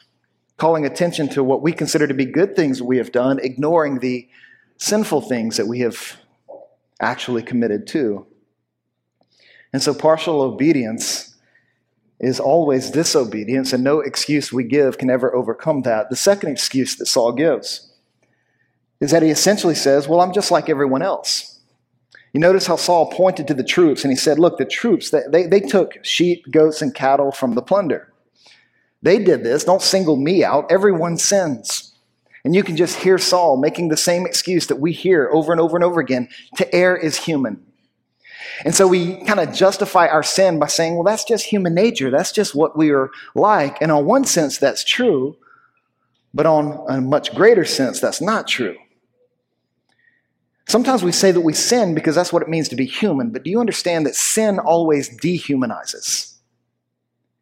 [0.57, 4.27] calling attention to what we consider to be good things we have done, ignoring the
[4.77, 6.17] sinful things that we have
[6.99, 8.25] actually committed to.
[9.71, 11.28] And so, partial obedience
[12.19, 16.09] is always disobedience, and no excuse we give can ever overcome that.
[16.09, 17.91] The second excuse that Saul gives
[18.99, 21.59] is that he essentially says, Well, I'm just like everyone else.
[22.33, 25.47] You notice how Saul pointed to the troops and he said, Look, the troops, they,
[25.47, 28.13] they took sheep, goats, and cattle from the plunder.
[29.01, 29.63] They did this.
[29.63, 30.69] Don't single me out.
[30.69, 31.95] Everyone sins.
[32.43, 35.59] And you can just hear Saul making the same excuse that we hear over and
[35.59, 37.65] over and over again to err is human.
[38.65, 42.09] And so we kind of justify our sin by saying, well, that's just human nature.
[42.09, 43.81] That's just what we are like.
[43.81, 45.37] And on one sense, that's true.
[46.33, 48.77] But on a much greater sense, that's not true.
[50.67, 53.43] Sometimes we say that we sin because that's what it means to be human, but
[53.43, 56.35] do you understand that sin always dehumanizes?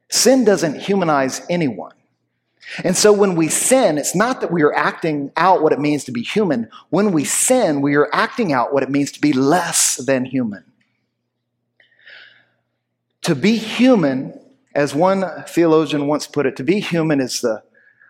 [0.10, 1.92] Sin doesn't humanize anyone.
[2.86, 6.06] And so when we sin, it's not that we are acting out what it means
[6.06, 6.70] to be human.
[6.90, 10.64] When we sin, we are acting out what it means to be less than human.
[13.28, 14.40] To be human,
[14.74, 17.62] as one theologian once put it, to be human is the,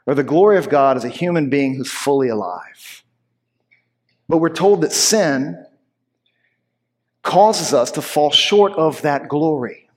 [0.05, 3.03] or the glory of God is a human being who's fully alive.
[4.29, 5.65] But we're told that sin
[7.23, 9.89] causes us to fall short of that glory.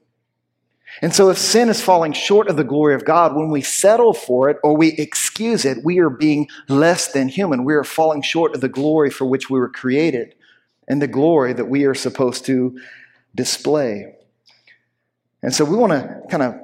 [1.03, 4.15] And so, if sin is falling short of the glory of God, when we settle
[4.15, 7.67] for it or we excuse it, we are being less than human.
[7.67, 10.35] We are falling short of the glory for which we were created
[10.89, 12.81] and the glory that we are supposed to
[13.35, 14.15] display.
[15.43, 16.55] And so, we want to kind of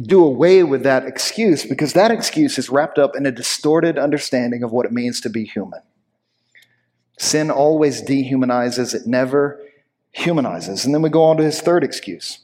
[0.00, 4.62] do away with that excuse because that excuse is wrapped up in a distorted understanding
[4.62, 5.80] of what it means to be human.
[7.18, 9.60] Sin always dehumanizes, it never
[10.12, 10.84] humanizes.
[10.84, 12.40] And then we go on to his third excuse.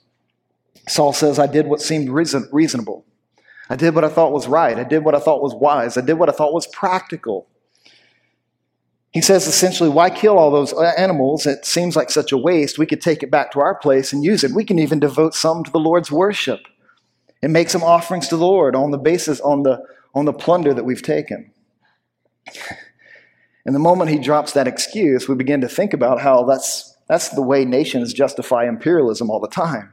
[0.88, 3.04] Saul says, I did what seemed reason- reasonable.
[3.70, 4.78] I did what I thought was right.
[4.78, 5.96] I did what I thought was wise.
[5.96, 7.46] I did what I thought was practical.
[9.12, 11.46] He says essentially, why kill all those uh, animals?
[11.46, 12.78] It seems like such a waste.
[12.78, 14.52] We could take it back to our place and use it.
[14.52, 16.60] We can even devote some to the Lord's worship
[17.42, 19.82] and make some offerings to the Lord on the basis, on the,
[20.14, 21.52] on the plunder that we've taken.
[23.68, 27.28] And the moment he drops that excuse, we begin to think about how that's, that's
[27.28, 29.92] the way nations justify imperialism all the time.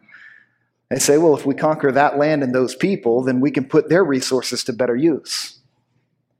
[0.89, 3.89] They say, well, if we conquer that land and those people, then we can put
[3.89, 5.54] their resources to better use.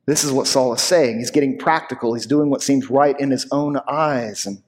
[0.05, 1.17] This is what Saul is saying.
[1.17, 2.13] He's getting practical.
[2.13, 4.45] He's doing what seems right in his own eyes.
[4.45, 4.61] And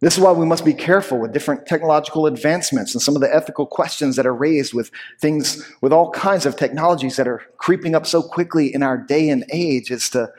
[0.00, 3.34] this is why we must be careful with different technological advancements and some of the
[3.34, 7.94] ethical questions that are raised with things, with all kinds of technologies that are creeping
[7.94, 10.30] up so quickly in our day and age, is to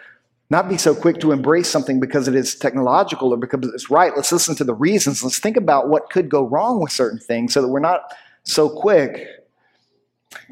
[0.51, 4.13] not be so quick to embrace something because it is technological or because it's right.
[4.15, 5.23] Let's listen to the reasons.
[5.23, 8.69] Let's think about what could go wrong with certain things so that we're not so
[8.69, 9.27] quick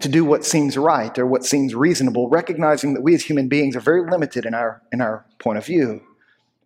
[0.01, 3.75] to do what seems right or what seems reasonable, recognizing that we as human beings
[3.75, 6.01] are very limited in our, in our point of view.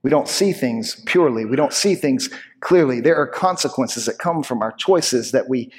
[0.02, 2.30] We don't see things purely, we don't see things
[2.62, 3.02] clearly.
[3.02, 5.72] There are consequences that come from our choices that we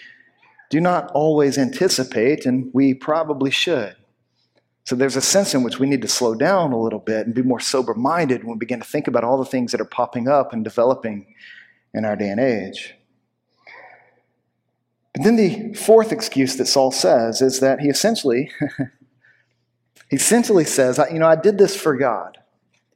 [0.69, 3.97] do not always anticipate, and we probably should.
[4.85, 7.35] So there's a sense in which we need to slow down a little bit and
[7.35, 9.85] be more sober minded when we begin to think about all the things that are
[9.85, 11.27] popping up and developing
[11.93, 12.95] in our day and age.
[15.15, 18.51] But then the fourth excuse that Saul says is that he essentially
[20.11, 22.39] he essentially says, you know, I did this for God.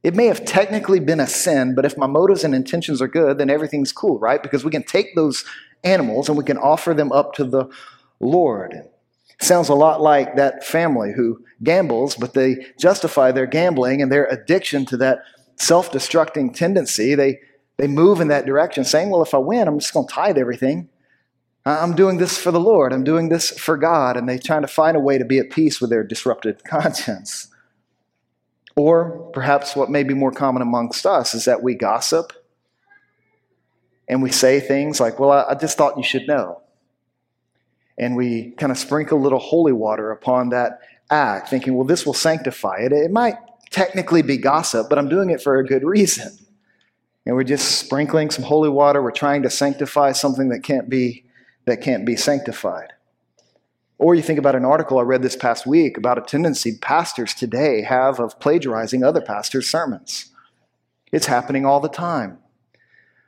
[0.03, 3.39] It may have technically been a sin, but if my motives and intentions are good,
[3.39, 4.43] then everything's cool, right?
[4.43, 5.45] Because we can take those
[5.83, 7.69] animals and we can offer them up to the
[8.21, 8.83] Lord.
[9.41, 14.27] Sounds a lot like that family who gambles, but they justify their gambling and their
[14.27, 15.21] addiction to that
[15.57, 17.15] self destructing tendency.
[17.15, 17.41] They,
[17.79, 20.39] they move in that direction, saying, Well, if I win, I'm just going to tithe
[20.39, 20.89] everything.
[21.67, 22.93] I'm doing this for the Lord.
[22.93, 24.17] I'm doing this for God.
[24.17, 27.49] And they're trying to find a way to be at peace with their disrupted conscience.
[28.77, 32.33] Or perhaps what may be more common amongst us is that we gossip
[34.09, 36.61] and we say things like, Well, I just thought you should know
[37.99, 42.05] and we kind of sprinkle a little holy water upon that act, thinking, well, this
[42.05, 42.93] will sanctify it.
[42.93, 43.37] It might
[43.71, 46.37] technically be gossip, but I'm doing it for a good reason.
[47.27, 49.03] And we're just sprinkling some holy water.
[49.03, 51.24] We're trying to sanctify something that can't be,
[51.67, 52.93] that can't be sanctified.
[53.99, 57.33] Or you think about an article I read this past week about a tendency pastors
[57.33, 60.31] today have of plagiarizing other pastors' sermons.
[61.13, 62.39] It's happening all the time.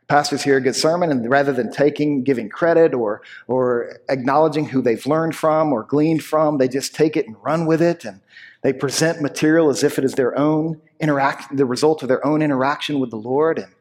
[0.08, 4.80] Pastors hear a good sermon, and rather than taking, giving credit or, or acknowledging who
[4.80, 8.04] they've learned from or gleaned from, they just take it and run with it.
[8.04, 8.20] And
[8.62, 12.40] they present material as if it is their own interact, the result of their own
[12.40, 13.58] interaction with the Lord.
[13.58, 13.72] And,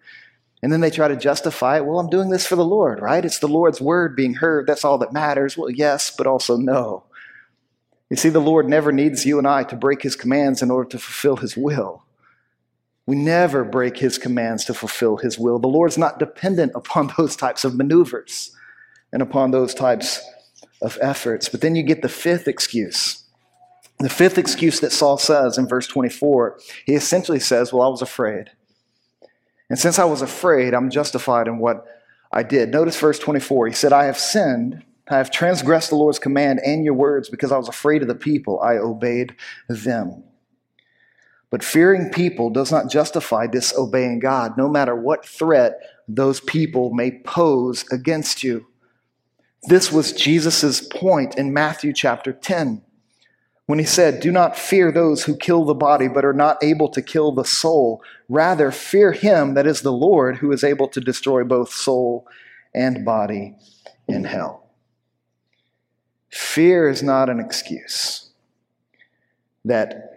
[0.64, 1.86] and then they try to justify it.
[1.86, 3.24] Well, I'm doing this for the Lord, right?
[3.24, 4.68] It's the Lord's word being heard.
[4.68, 5.58] That's all that matters.
[5.58, 7.04] Well, yes, but also no.
[8.10, 10.90] You see, the Lord never needs you and I to break his commands in order
[10.90, 12.04] to fulfill his will.
[13.08, 15.60] We never break his commands to fulfill his will.
[15.60, 18.56] The Lord's not dependent upon those types of maneuvers
[19.12, 20.22] and upon those types
[20.82, 21.50] of efforts.
[21.50, 23.24] But then you get the fifth excuse.
[24.00, 28.02] The fifth excuse that Saul says in verse 24, he essentially says, Well, I was
[28.02, 28.52] afraid.
[29.70, 31.86] And since I was afraid, I'm justified in what
[32.32, 32.70] I did.
[32.70, 33.68] Notice verse 24.
[33.68, 34.84] He said, I have sinned.
[35.08, 38.16] I have transgressed the Lord's command and your words because I was afraid of the
[38.16, 38.60] people.
[38.62, 39.36] I obeyed
[39.70, 40.24] them.
[41.52, 47.20] But fearing people does not justify disobeying God, no matter what threat those people may
[47.24, 48.68] pose against you.
[49.68, 52.84] This was Jesus' point in Matthew chapter 10
[53.68, 56.90] when he said, Do not fear those who kill the body but are not able
[56.90, 58.04] to kill the soul.
[58.28, 62.28] Rather, fear him that is the Lord who is able to destroy both soul
[62.74, 63.56] and body
[64.08, 64.70] in hell.
[66.30, 68.30] Fear is not an excuse
[69.64, 70.16] that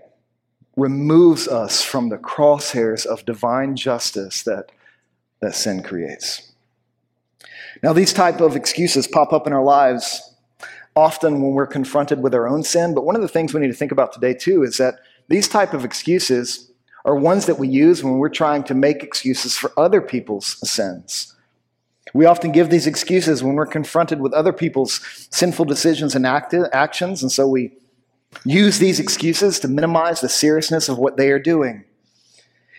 [0.77, 4.71] removes us from the crosshairs of divine justice that,
[5.41, 6.53] that sin creates.
[7.83, 10.35] Now, these type of excuses pop up in our lives
[10.97, 13.69] often when we're confronted with our own sin, but one of the things we need
[13.69, 14.97] to think about today too is that
[15.29, 16.68] these type of excuses
[17.09, 21.35] are ones that we use when we're trying to make excuses for other people's sins.
[22.13, 25.01] We often give these excuses when we're confronted with other people's
[25.31, 27.73] sinful decisions and act- actions, and so we
[28.45, 31.85] use these excuses to minimize the seriousness of what they are doing.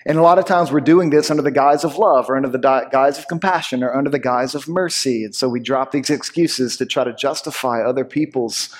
[0.05, 2.49] And a lot of times we're doing this under the guise of love or under
[2.49, 5.23] the guise of compassion or under the guise of mercy.
[5.23, 8.75] And so we drop these excuses to try to justify other people's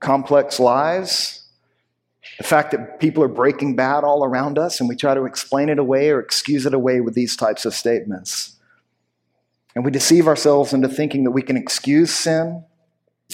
[0.00, 1.41] complex lives.
[2.42, 5.68] The fact that people are breaking bad all around us, and we try to explain
[5.68, 8.56] it away or excuse it away with these types of statements.
[9.76, 12.64] And we deceive ourselves into thinking that we can excuse sin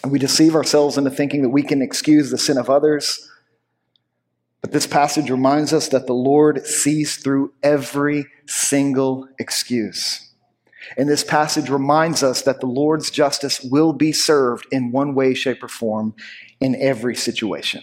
[0.02, 3.26] And we deceive ourselves into thinking that we can excuse the sin of others.
[4.60, 10.34] But this passage reminds us that the Lord sees through every single excuse.
[10.98, 15.32] And this passage reminds us that the Lord's justice will be served in one way,
[15.32, 16.14] shape, or form
[16.60, 17.82] in every situation.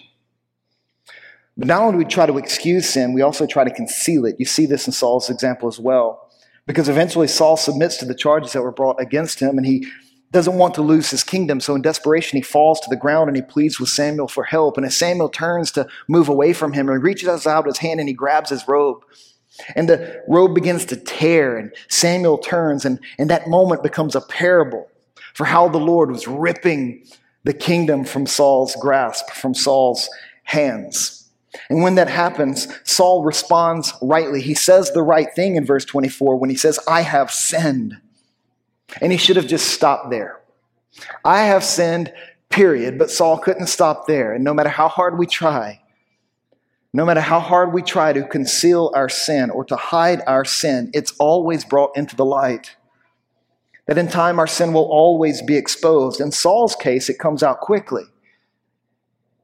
[1.57, 4.35] But not only do we try to excuse sin, we also try to conceal it.
[4.39, 6.29] You see this in Saul's example as well.
[6.67, 9.87] Because eventually Saul submits to the charges that were brought against him and he
[10.31, 11.61] doesn't want to lose his kingdom.
[11.61, 14.75] So in desperation, he falls to the ground and he pleads with Samuel for help.
[14.75, 18.09] And as Samuel turns to move away from him, he reaches out his hand and
[18.09, 19.03] he grabs his robe.
[19.75, 24.19] And the robe begins to tear, and Samuel turns, and, and that moment becomes a
[24.19, 24.89] parable
[25.33, 27.05] for how the Lord was ripping
[27.45, 30.09] the kingdom from Saul's grasp, from Saul's
[30.43, 31.24] hands.
[31.69, 34.41] And when that happens, Saul responds rightly.
[34.41, 37.97] He says the right thing in verse 24 when he says, I have sinned.
[39.01, 40.41] And he should have just stopped there.
[41.23, 42.13] I have sinned,
[42.49, 42.97] period.
[42.97, 44.33] But Saul couldn't stop there.
[44.33, 45.81] And no matter how hard we try,
[46.93, 50.91] no matter how hard we try to conceal our sin or to hide our sin,
[50.93, 52.77] it's always brought into the light.
[53.87, 56.21] That in time our sin will always be exposed.
[56.21, 58.05] In Saul's case, it comes out quickly.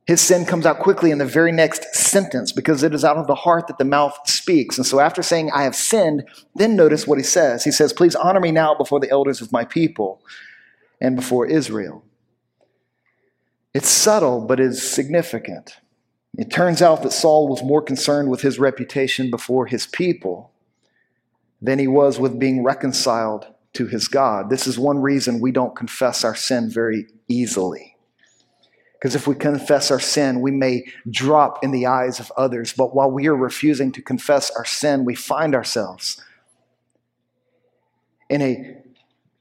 [0.08, 3.28] His sin comes out quickly in the very next sentence because it is out of
[3.28, 4.78] the heart that the mouth speaks.
[4.78, 6.24] And so, after saying, I have sinned,
[6.56, 7.64] then notice what he says.
[7.64, 10.22] He says, Please honor me now before the elders of my people
[10.99, 12.04] and before Israel.
[13.74, 15.78] It's subtle, but it's significant.
[16.38, 20.52] It turns out that Saul was more concerned with his reputation before his people
[21.62, 24.49] than he was with being reconciled to his God.
[24.49, 27.91] This is one reason we don't confess our sin very easily.
[29.02, 32.72] Because if we confess our sin, we may drop in the eyes of others.
[32.72, 36.24] But while we are refusing to confess our sin, we find ourselves
[38.30, 38.78] in a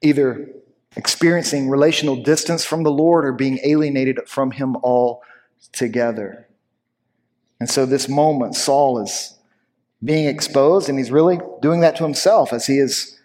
[0.00, 0.48] either
[0.96, 5.22] experiencing relational distance from the Lord or being alienated from Him all
[5.72, 6.48] together.
[7.60, 9.38] And so, this moment, Saul is
[10.02, 13.19] being exposed, and he's really doing that to himself as he is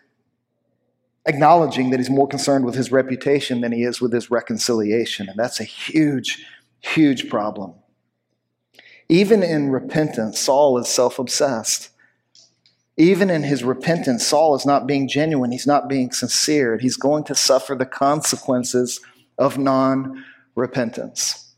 [1.26, 5.28] acknowledging that he's more concerned with his reputation than he is with his reconciliation.
[5.28, 6.45] And that's a huge,
[6.82, 7.73] huge problem.
[9.09, 11.89] Even in repentance, Saul is self obsessed.
[12.97, 15.51] Even in his repentance, Saul is not being genuine.
[15.51, 16.78] He's not being sincere.
[16.78, 19.01] He's going to suffer the consequences
[19.38, 20.23] of non
[20.55, 21.53] repentance.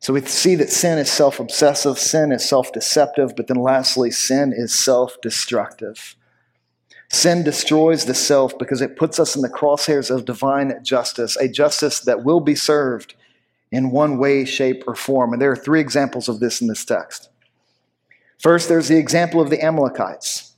[0.00, 4.10] So we see that sin is self obsessive, sin is self deceptive, but then lastly,
[4.10, 6.16] sin is self destructive.
[7.08, 11.48] Sin destroys the self because it puts us in the crosshairs of divine justice, a
[11.48, 13.14] justice that will be served
[13.70, 15.32] in one way, shape, or form.
[15.32, 17.28] And there are three examples of this in this text.
[18.38, 20.52] First, there's the example of the Amalekites.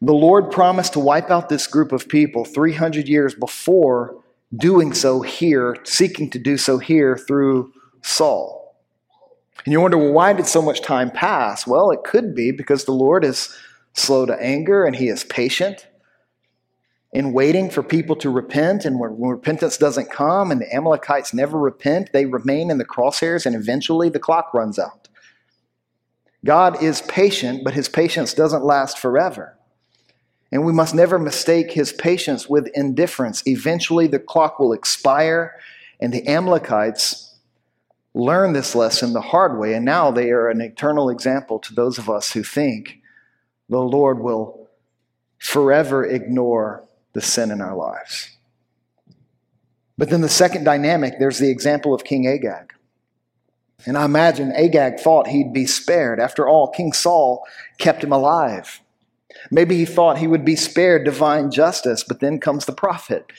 [0.00, 4.16] The Lord promised to wipe out this group of people 300 years before
[4.56, 8.76] doing so here, seeking to do so here through Saul.
[9.64, 11.66] And you wonder, well, why did so much time pass?
[11.66, 13.56] Well, it could be because the Lord is
[13.92, 15.86] slow to anger and he is patient
[17.12, 18.84] in waiting for people to repent.
[18.84, 23.44] And when, repentance doesn't come and the Amalekites never repent, they remain in the crosshairs
[23.46, 25.08] and eventually the clock runs out.
[26.44, 29.56] God is patient, but his patience doesn't last forever.
[30.50, 33.42] And we must never mistake his patience with indifference.
[33.46, 35.54] Eventually, the clock will expire,
[36.00, 37.36] and the Amalekites
[38.12, 41.96] learn this lesson the hard way, and now they are an eternal example to those
[41.96, 42.98] of us who think
[43.72, 44.68] the Lord will
[45.38, 48.36] forever ignore the sin in our lives.
[49.96, 52.72] But then the second dynamic, there's the example of King Agag.
[53.86, 56.20] And I imagine Agag thought he'd be spared.
[56.20, 57.44] After all, King Saul
[57.78, 58.80] kept him alive.
[59.50, 63.32] Maybe he thought he would be spared divine justice, but then comes the prophet.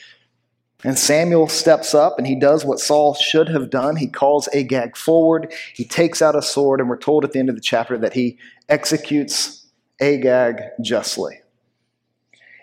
[0.82, 3.96] And Samuel steps up and he does what Saul should have done.
[3.96, 5.52] He calls Agag forward.
[5.74, 8.12] He takes out a sword, and we're told at the end of the chapter that
[8.12, 8.36] he
[8.68, 9.63] executes
[10.00, 11.40] Agag justly.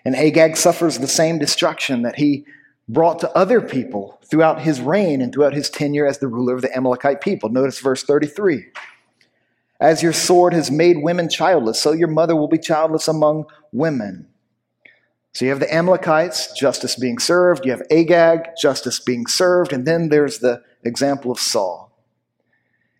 [0.04, 2.44] And Agag suffers the same destruction that he
[2.88, 6.62] brought to other people throughout his reign and throughout his tenure as the ruler of
[6.62, 7.48] the Amalekite people.
[7.48, 8.66] Notice verse 33.
[9.80, 14.28] As your sword has made women childless, so your mother will be childless among women.
[15.32, 17.64] So you have the Amalekites, justice being served.
[17.64, 19.72] You have Agag, justice being served.
[19.72, 21.90] And then there's the example of Saul.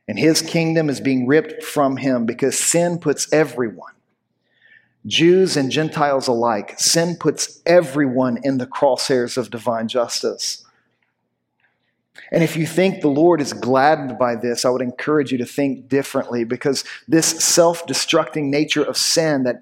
[0.08, 3.92] And his kingdom is being ripped from him because sin puts everyone,
[5.06, 10.64] Jews and Gentiles alike, sin puts everyone in the crosshairs of divine justice.
[12.30, 15.44] And if you think the Lord is gladdened by this, I would encourage you to
[15.44, 19.60] think differently because this self destructing nature of sin that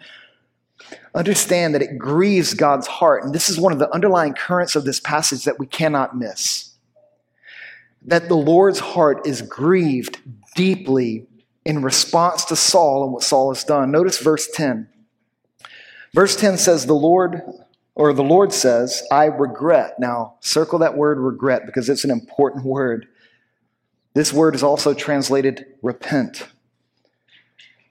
[1.14, 3.24] understand that it grieves God's heart.
[3.24, 6.70] And this is one of the underlying currents of this passage that we cannot miss.
[8.03, 10.18] That the Lord's heart is grieved
[10.55, 11.26] deeply
[11.64, 13.91] in response to Saul and what Saul has done.
[13.91, 14.88] Notice verse 10.
[16.14, 17.42] Verse 10 says, The Lord
[17.94, 19.96] or the Lord says, I regret.
[19.98, 23.06] Now, circle that word regret because it's an important word.
[24.14, 26.46] This word is also translated repent.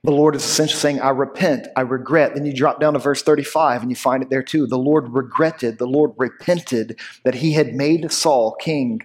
[0.04, 2.34] The Lord is essentially saying, I repent, I regret.
[2.34, 4.66] Then you drop down to verse 35 and you find it there too.
[4.66, 9.02] The Lord regretted, the Lord repented that he had made Saul king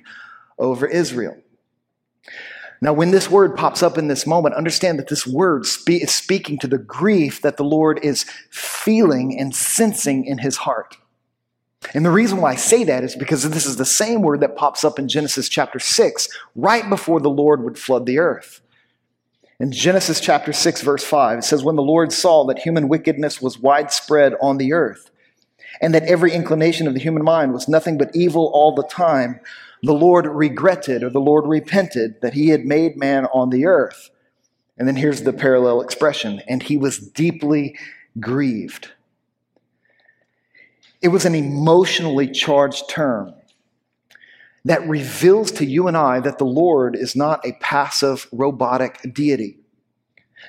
[0.59, 1.37] over Israel.
[2.85, 6.13] Now, when this word pops up in this moment, understand that this word spe- is
[6.13, 10.99] speaking to the grief that the Lord is feeling and sensing in his heart.
[11.95, 14.55] And the reason why I say that is because this is the same word that
[14.55, 18.61] pops up in Genesis chapter 6, right before the Lord would flood the earth.
[19.59, 23.41] In Genesis chapter 6, verse 5, it says, When the Lord saw that human wickedness
[23.41, 25.11] was widespread on the earth,
[25.81, 29.41] and that every inclination of the human mind was nothing but evil all the time,
[29.85, 34.11] the Lord regretted or the Lord repented that he had made man on the earth.
[34.79, 37.77] And then here's the parallel expression, and he was deeply
[38.19, 38.91] grieved.
[41.01, 43.35] It was an emotionally charged term
[44.65, 49.59] that reveals to you and I that the Lord is not a passive, robotic deity.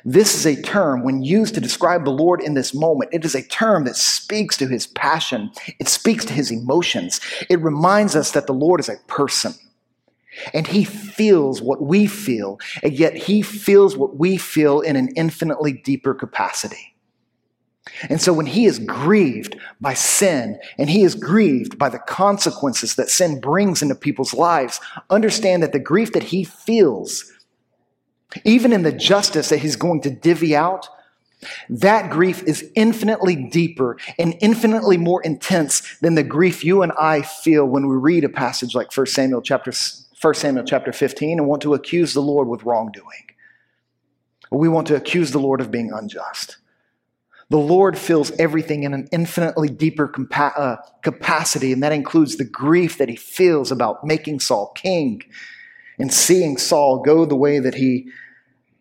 [0.07, 3.33] This is a term, when used to describe the Lord in this moment, it is
[3.33, 5.51] a term that speaks to his passion.
[5.79, 7.19] It speaks to his emotions.
[7.49, 9.55] It reminds us that the Lord is a person.
[10.53, 15.09] And he feels what we feel, and yet he feels what we feel in an
[15.15, 16.95] infinitely deeper capacity.
[18.09, 22.95] And so when he is grieved by sin and he is grieved by the consequences
[22.95, 24.79] that sin brings into people's lives,
[25.09, 27.31] understand that the grief that he feels
[28.43, 30.89] even in the justice that he's going to divvy out,
[31.69, 37.21] that grief is infinitely deeper and infinitely more intense than the grief you and I
[37.21, 39.71] feel when we read a passage like 1 Samuel chapter
[40.21, 43.29] 1 Samuel chapter 15 and want to accuse the Lord with wrongdoing.
[44.51, 46.57] We want to accuse the Lord of being unjust.
[47.49, 52.45] The Lord fills everything in an infinitely deeper compa- uh, capacity, and that includes the
[52.45, 55.21] grief that he feels about making Saul king
[55.99, 58.09] and seeing Saul go the way that he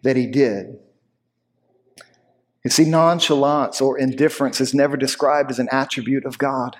[0.04, 0.78] that he did.
[2.62, 6.76] You see, nonchalance or indifference is never described as an attribute of God.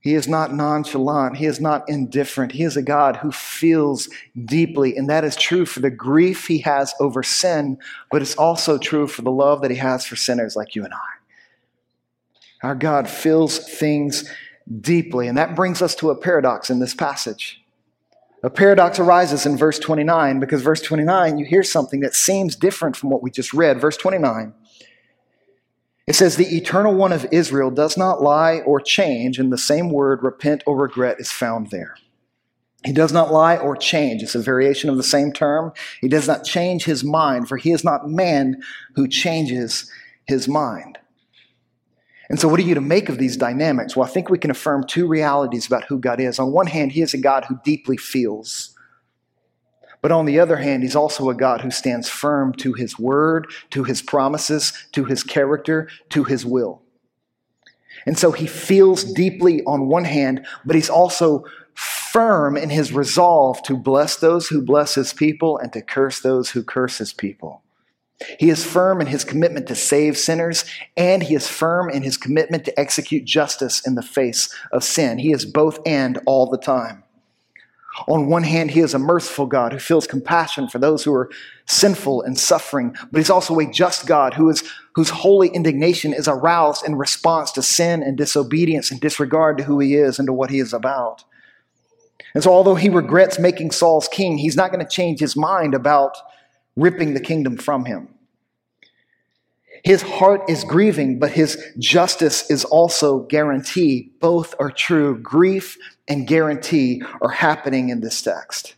[0.00, 1.36] He is not nonchalant.
[1.36, 2.52] He is not indifferent.
[2.52, 4.08] He is a God who feels
[4.46, 4.96] deeply.
[4.96, 7.78] And that is true for the grief he has over sin,
[8.10, 10.92] but it's also true for the love that he has for sinners like you and
[10.92, 12.66] I.
[12.66, 14.28] Our God feels things
[14.80, 15.28] deeply.
[15.28, 17.61] And that brings us to a paradox in this passage.
[18.44, 22.96] A paradox arises in verse 29 because verse 29, you hear something that seems different
[22.96, 23.80] from what we just read.
[23.80, 24.52] Verse 29.
[26.08, 29.90] It says, The eternal one of Israel does not lie or change, and the same
[29.90, 31.94] word, repent or regret, is found there.
[32.84, 34.24] He does not lie or change.
[34.24, 35.72] It's a variation of the same term.
[36.00, 38.60] He does not change his mind, for he is not man
[38.96, 39.88] who changes
[40.26, 40.98] his mind.
[42.32, 43.94] And so, what are you to make of these dynamics?
[43.94, 46.38] Well, I think we can affirm two realities about who God is.
[46.38, 48.74] On one hand, He is a God who deeply feels.
[50.00, 53.52] But on the other hand, He's also a God who stands firm to His word,
[53.72, 56.80] to His promises, to His character, to His will.
[58.06, 63.62] And so He feels deeply on one hand, but He's also firm in His resolve
[63.64, 67.62] to bless those who bless His people and to curse those who curse His people.
[68.38, 70.64] He is firm in his commitment to save sinners,
[70.96, 75.18] and he is firm in his commitment to execute justice in the face of sin.
[75.18, 77.04] He is both and all the time.
[78.08, 81.30] On one hand, he is a merciful God who feels compassion for those who are
[81.66, 84.64] sinful and suffering, but he's also a just God who is,
[84.94, 89.78] whose holy indignation is aroused in response to sin and disobedience and disregard to who
[89.78, 91.24] he is and to what he is about.
[92.34, 95.74] And so, although he regrets making Saul's king, he's not going to change his mind
[95.74, 96.16] about
[96.76, 98.08] ripping the kingdom from him.
[99.84, 104.12] His heart is grieving, but his justice is also guarantee.
[104.20, 105.18] Both are true.
[105.18, 108.76] Grief and guarantee are happening in this text.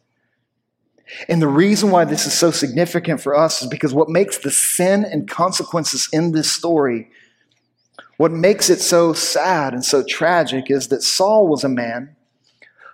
[1.29, 4.51] And the reason why this is so significant for us is because what makes the
[4.51, 7.11] sin and consequences in this story,
[8.17, 12.14] what makes it so sad and so tragic is that Saul was a man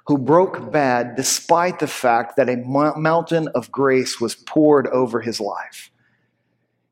[0.06, 5.40] who broke bad despite the fact that a mountain of grace was poured over his
[5.40, 5.90] life.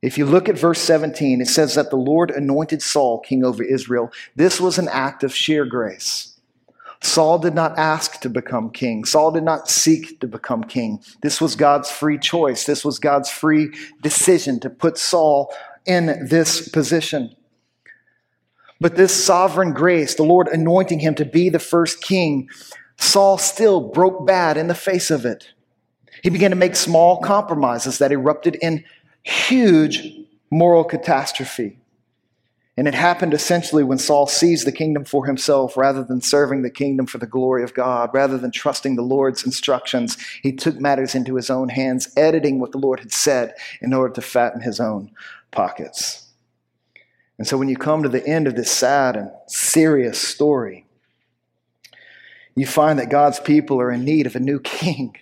[0.00, 3.64] If you look at verse 17, it says that the Lord anointed Saul king over
[3.64, 4.12] Israel.
[4.36, 6.38] This was an act of sheer grace.
[7.00, 9.04] Saul did not ask to become king.
[9.04, 11.02] Saul did not seek to become king.
[11.22, 12.64] This was God's free choice.
[12.64, 15.52] This was God's free decision to put Saul
[15.86, 17.34] in this position.
[18.80, 22.48] But this sovereign grace, the Lord anointing him to be the first king,
[22.98, 25.52] Saul still broke bad in the face of it.
[26.22, 28.84] He began to make small compromises that erupted in
[29.22, 30.02] huge
[30.50, 31.78] moral catastrophe.
[32.76, 36.70] And it happened essentially when Saul seized the kingdom for himself rather than serving the
[36.70, 40.16] kingdom for the glory of God, rather than trusting the Lord's instructions.
[40.42, 44.14] He took matters into his own hands, editing what the Lord had said in order
[44.14, 45.10] to fatten his own
[45.50, 46.28] pockets.
[47.36, 50.84] And so when you come to the end of this sad and serious story,
[52.60, 55.16] you find that God's people are in need of a new king.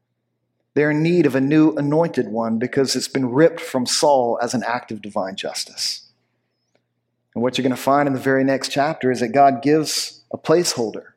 [0.74, 4.54] They're in need of a new anointed one because it's been ripped from Saul as
[4.54, 6.08] an act of divine justice.
[7.34, 10.22] And what you're going to find in the very next chapter is that God gives
[10.32, 11.12] a placeholder.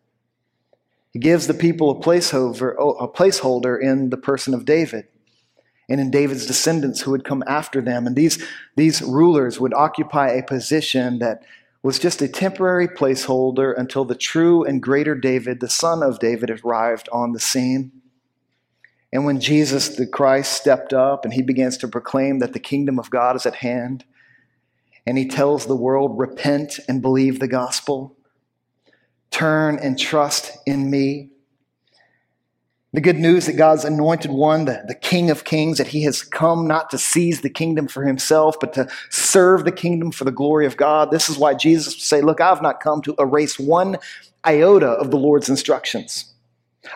[1.11, 5.07] He gives the people a placeholder, a placeholder in the person of David
[5.87, 8.07] and in David's descendants who would come after them.
[8.07, 8.43] And these,
[8.75, 11.43] these rulers would occupy a position that
[11.85, 16.49] was just a temporary placeholder until the true and greater David, the son of David,
[16.49, 17.91] arrived on the scene.
[19.13, 22.97] And when Jesus the Christ stepped up and he begins to proclaim that the kingdom
[22.97, 24.03] of God is at hand,
[25.05, 28.17] and he tells the world, repent and believe the gospel,
[29.29, 31.29] turn and trust in me,
[32.95, 36.21] the good news that God's anointed one, the, the King of Kings, that he has
[36.21, 40.31] come not to seize the kingdom for himself, but to serve the kingdom for the
[40.31, 41.11] glory of God.
[41.11, 43.97] This is why Jesus would say, Look, I've not come to erase one
[44.45, 46.31] iota of the Lord's instructions.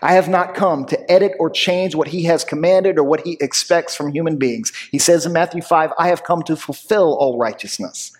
[0.01, 3.37] I have not come to edit or change what he has commanded or what he
[3.41, 4.71] expects from human beings.
[4.91, 8.15] He says in Matthew 5, I have come to fulfill all righteousness.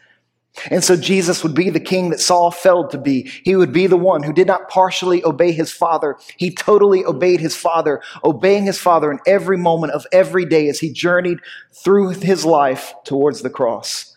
[0.69, 3.29] And so Jesus would be the king that Saul failed to be.
[3.43, 6.17] He would be the one who did not partially obey his father.
[6.37, 10.79] He totally obeyed his father, obeying his father in every moment of every day as
[10.79, 11.39] he journeyed
[11.71, 14.15] through his life towards the cross.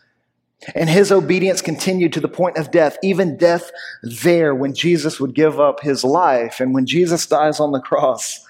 [0.75, 3.71] And his obedience continued to the point of death, even death
[4.03, 6.61] there when Jesus would give up his life.
[6.61, 8.45] And when Jesus dies on the cross,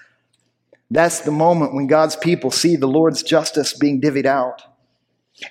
[0.91, 4.61] that's the moment when God's people see the Lord's justice being divvied out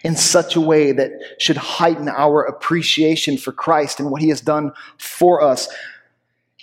[0.05, 4.41] in such a way that should heighten our appreciation for Christ and what he has
[4.41, 5.69] done for us.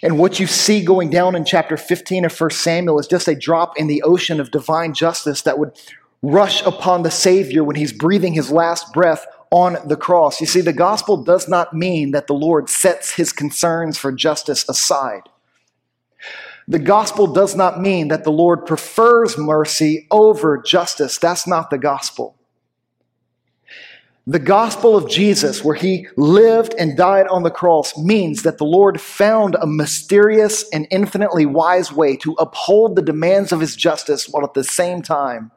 [0.01, 3.35] And what you see going down in chapter 15 of 1 Samuel is just a
[3.35, 5.77] drop in the ocean of divine justice that would
[6.21, 10.39] rush upon the Savior when he's breathing his last breath on the cross.
[10.39, 14.67] You see, the gospel does not mean that the Lord sets his concerns for justice
[14.69, 15.23] aside.
[16.67, 21.17] The gospel does not mean that the Lord prefers mercy over justice.
[21.17, 22.35] That's not the gospel.
[24.29, 28.63] The gospel of Jesus, where he lived and died on the cross, means that the
[28.63, 34.29] Lord found a mysterious and infinitely wise way to uphold the demands of his justice
[34.29, 35.49] while at the same time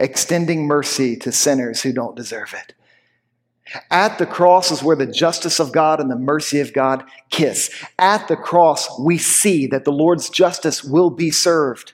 [0.00, 2.74] extending mercy to sinners who don't deserve it.
[3.88, 7.70] At the cross is where the justice of God and the mercy of God kiss.
[8.00, 11.92] At the cross, we see that the Lord's justice will be served.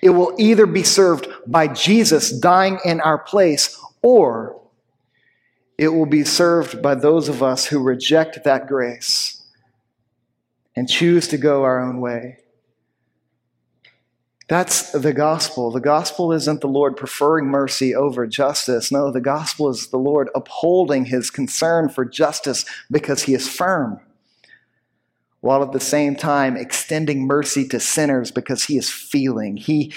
[0.00, 4.60] It will either be served by Jesus dying in our place, or
[5.76, 9.42] it will be served by those of us who reject that grace
[10.76, 12.38] and choose to go our own way.
[14.46, 15.70] That's the gospel.
[15.70, 18.92] The gospel isn't the Lord preferring mercy over justice.
[18.92, 24.00] No, the gospel is the Lord upholding his concern for justice because he is firm,
[25.40, 29.56] while at the same time extending mercy to sinners because he is feeling.
[29.56, 29.94] He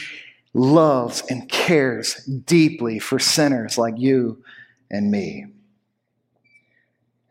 [0.53, 4.41] loves and cares deeply for sinners like you
[4.89, 5.47] and me.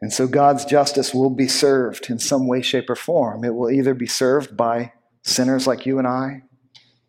[0.00, 3.44] And so God's justice will be served in some way, shape, or form.
[3.44, 4.92] It will either be served by
[5.22, 6.42] sinners like you and I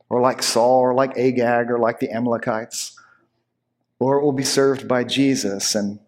[0.09, 2.97] or like Saul, or like Agag, or like the Amalekites,
[3.99, 5.75] or it will be served by Jesus.
[5.75, 5.99] And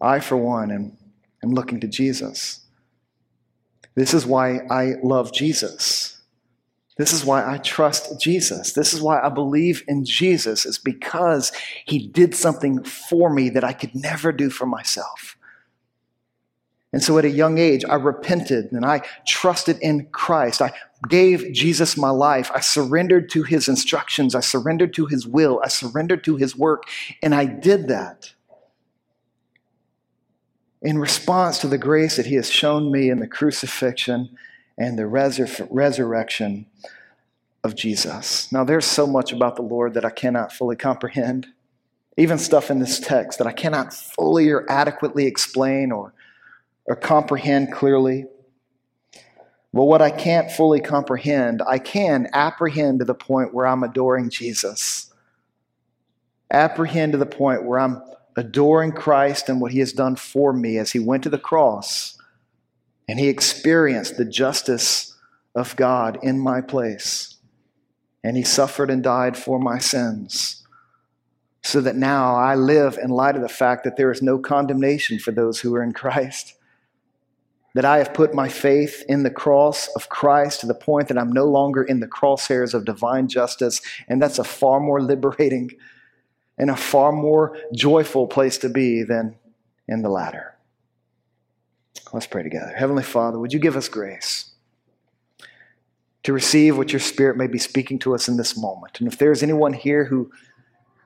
[0.00, 0.96] I, for one, am,
[1.42, 2.60] am looking to Jesus.
[3.94, 6.20] This is why I love Jesus.
[6.96, 8.72] This is why I trust Jesus.
[8.72, 11.52] This is why I believe in Jesus, is because
[11.86, 15.33] he did something for me that I could never do for myself.
[16.94, 20.62] And so at a young age, I repented and I trusted in Christ.
[20.62, 20.72] I
[21.08, 22.52] gave Jesus my life.
[22.54, 24.36] I surrendered to his instructions.
[24.36, 25.60] I surrendered to his will.
[25.64, 26.84] I surrendered to his work.
[27.20, 28.34] And I did that
[30.82, 34.38] in response to the grace that he has shown me in the crucifixion
[34.78, 36.66] and the resur- resurrection
[37.64, 38.52] of Jesus.
[38.52, 41.48] Now, there's so much about the Lord that I cannot fully comprehend.
[42.16, 46.14] Even stuff in this text that I cannot fully or adequately explain or
[46.86, 48.26] or comprehend clearly.
[49.72, 54.30] But what I can't fully comprehend, I can apprehend to the point where I'm adoring
[54.30, 55.12] Jesus.
[56.50, 58.00] Apprehend to the point where I'm
[58.36, 62.18] adoring Christ and what he has done for me as he went to the cross
[63.08, 65.16] and he experienced the justice
[65.54, 67.36] of God in my place.
[68.22, 70.62] And he suffered and died for my sins.
[71.62, 75.18] So that now I live in light of the fact that there is no condemnation
[75.18, 76.54] for those who are in Christ
[77.74, 81.18] that I have put my faith in the cross of Christ to the point that
[81.18, 83.80] I'm no longer in the crosshairs of divine justice.
[84.08, 85.72] And that's a far more liberating
[86.56, 89.36] and a far more joyful place to be than
[89.88, 90.54] in the latter.
[92.12, 92.72] Let's pray together.
[92.76, 94.52] Heavenly Father, would you give us grace
[96.22, 99.00] to receive what your Spirit may be speaking to us in this moment?
[99.00, 100.30] And if there's anyone here who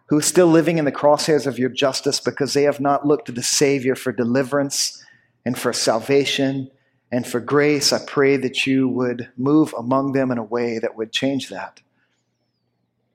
[0.08, 3.26] who is still living in the crosshairs of your justice because they have not looked
[3.26, 5.04] to the Savior for deliverance,
[5.48, 6.70] and for salvation
[7.10, 10.94] and for grace, I pray that you would move among them in a way that
[10.94, 11.80] would change that.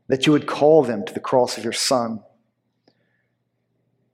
[0.07, 2.23] That you would call them to the cross of your Son.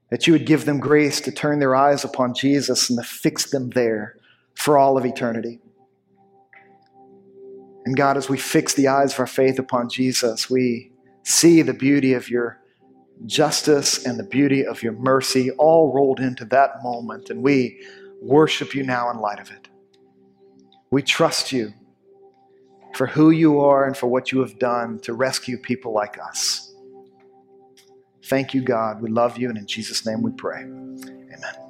[0.09, 3.51] That you would give them grace to turn their eyes upon Jesus and to fix
[3.51, 4.17] them there
[4.53, 5.61] for all of eternity.
[7.85, 10.91] And God, as we fix the eyes of our faith upon Jesus, we
[11.23, 12.59] see the beauty of your
[13.25, 17.29] justice and the beauty of your mercy all rolled into that moment.
[17.29, 17.81] And we
[18.21, 19.67] worship you now in light of it.
[20.91, 21.73] We trust you
[22.95, 26.73] for who you are and for what you have done to rescue people like us.
[28.25, 29.01] Thank you, God.
[29.01, 30.61] We love you, and in Jesus' name we pray.
[30.61, 31.68] Amen.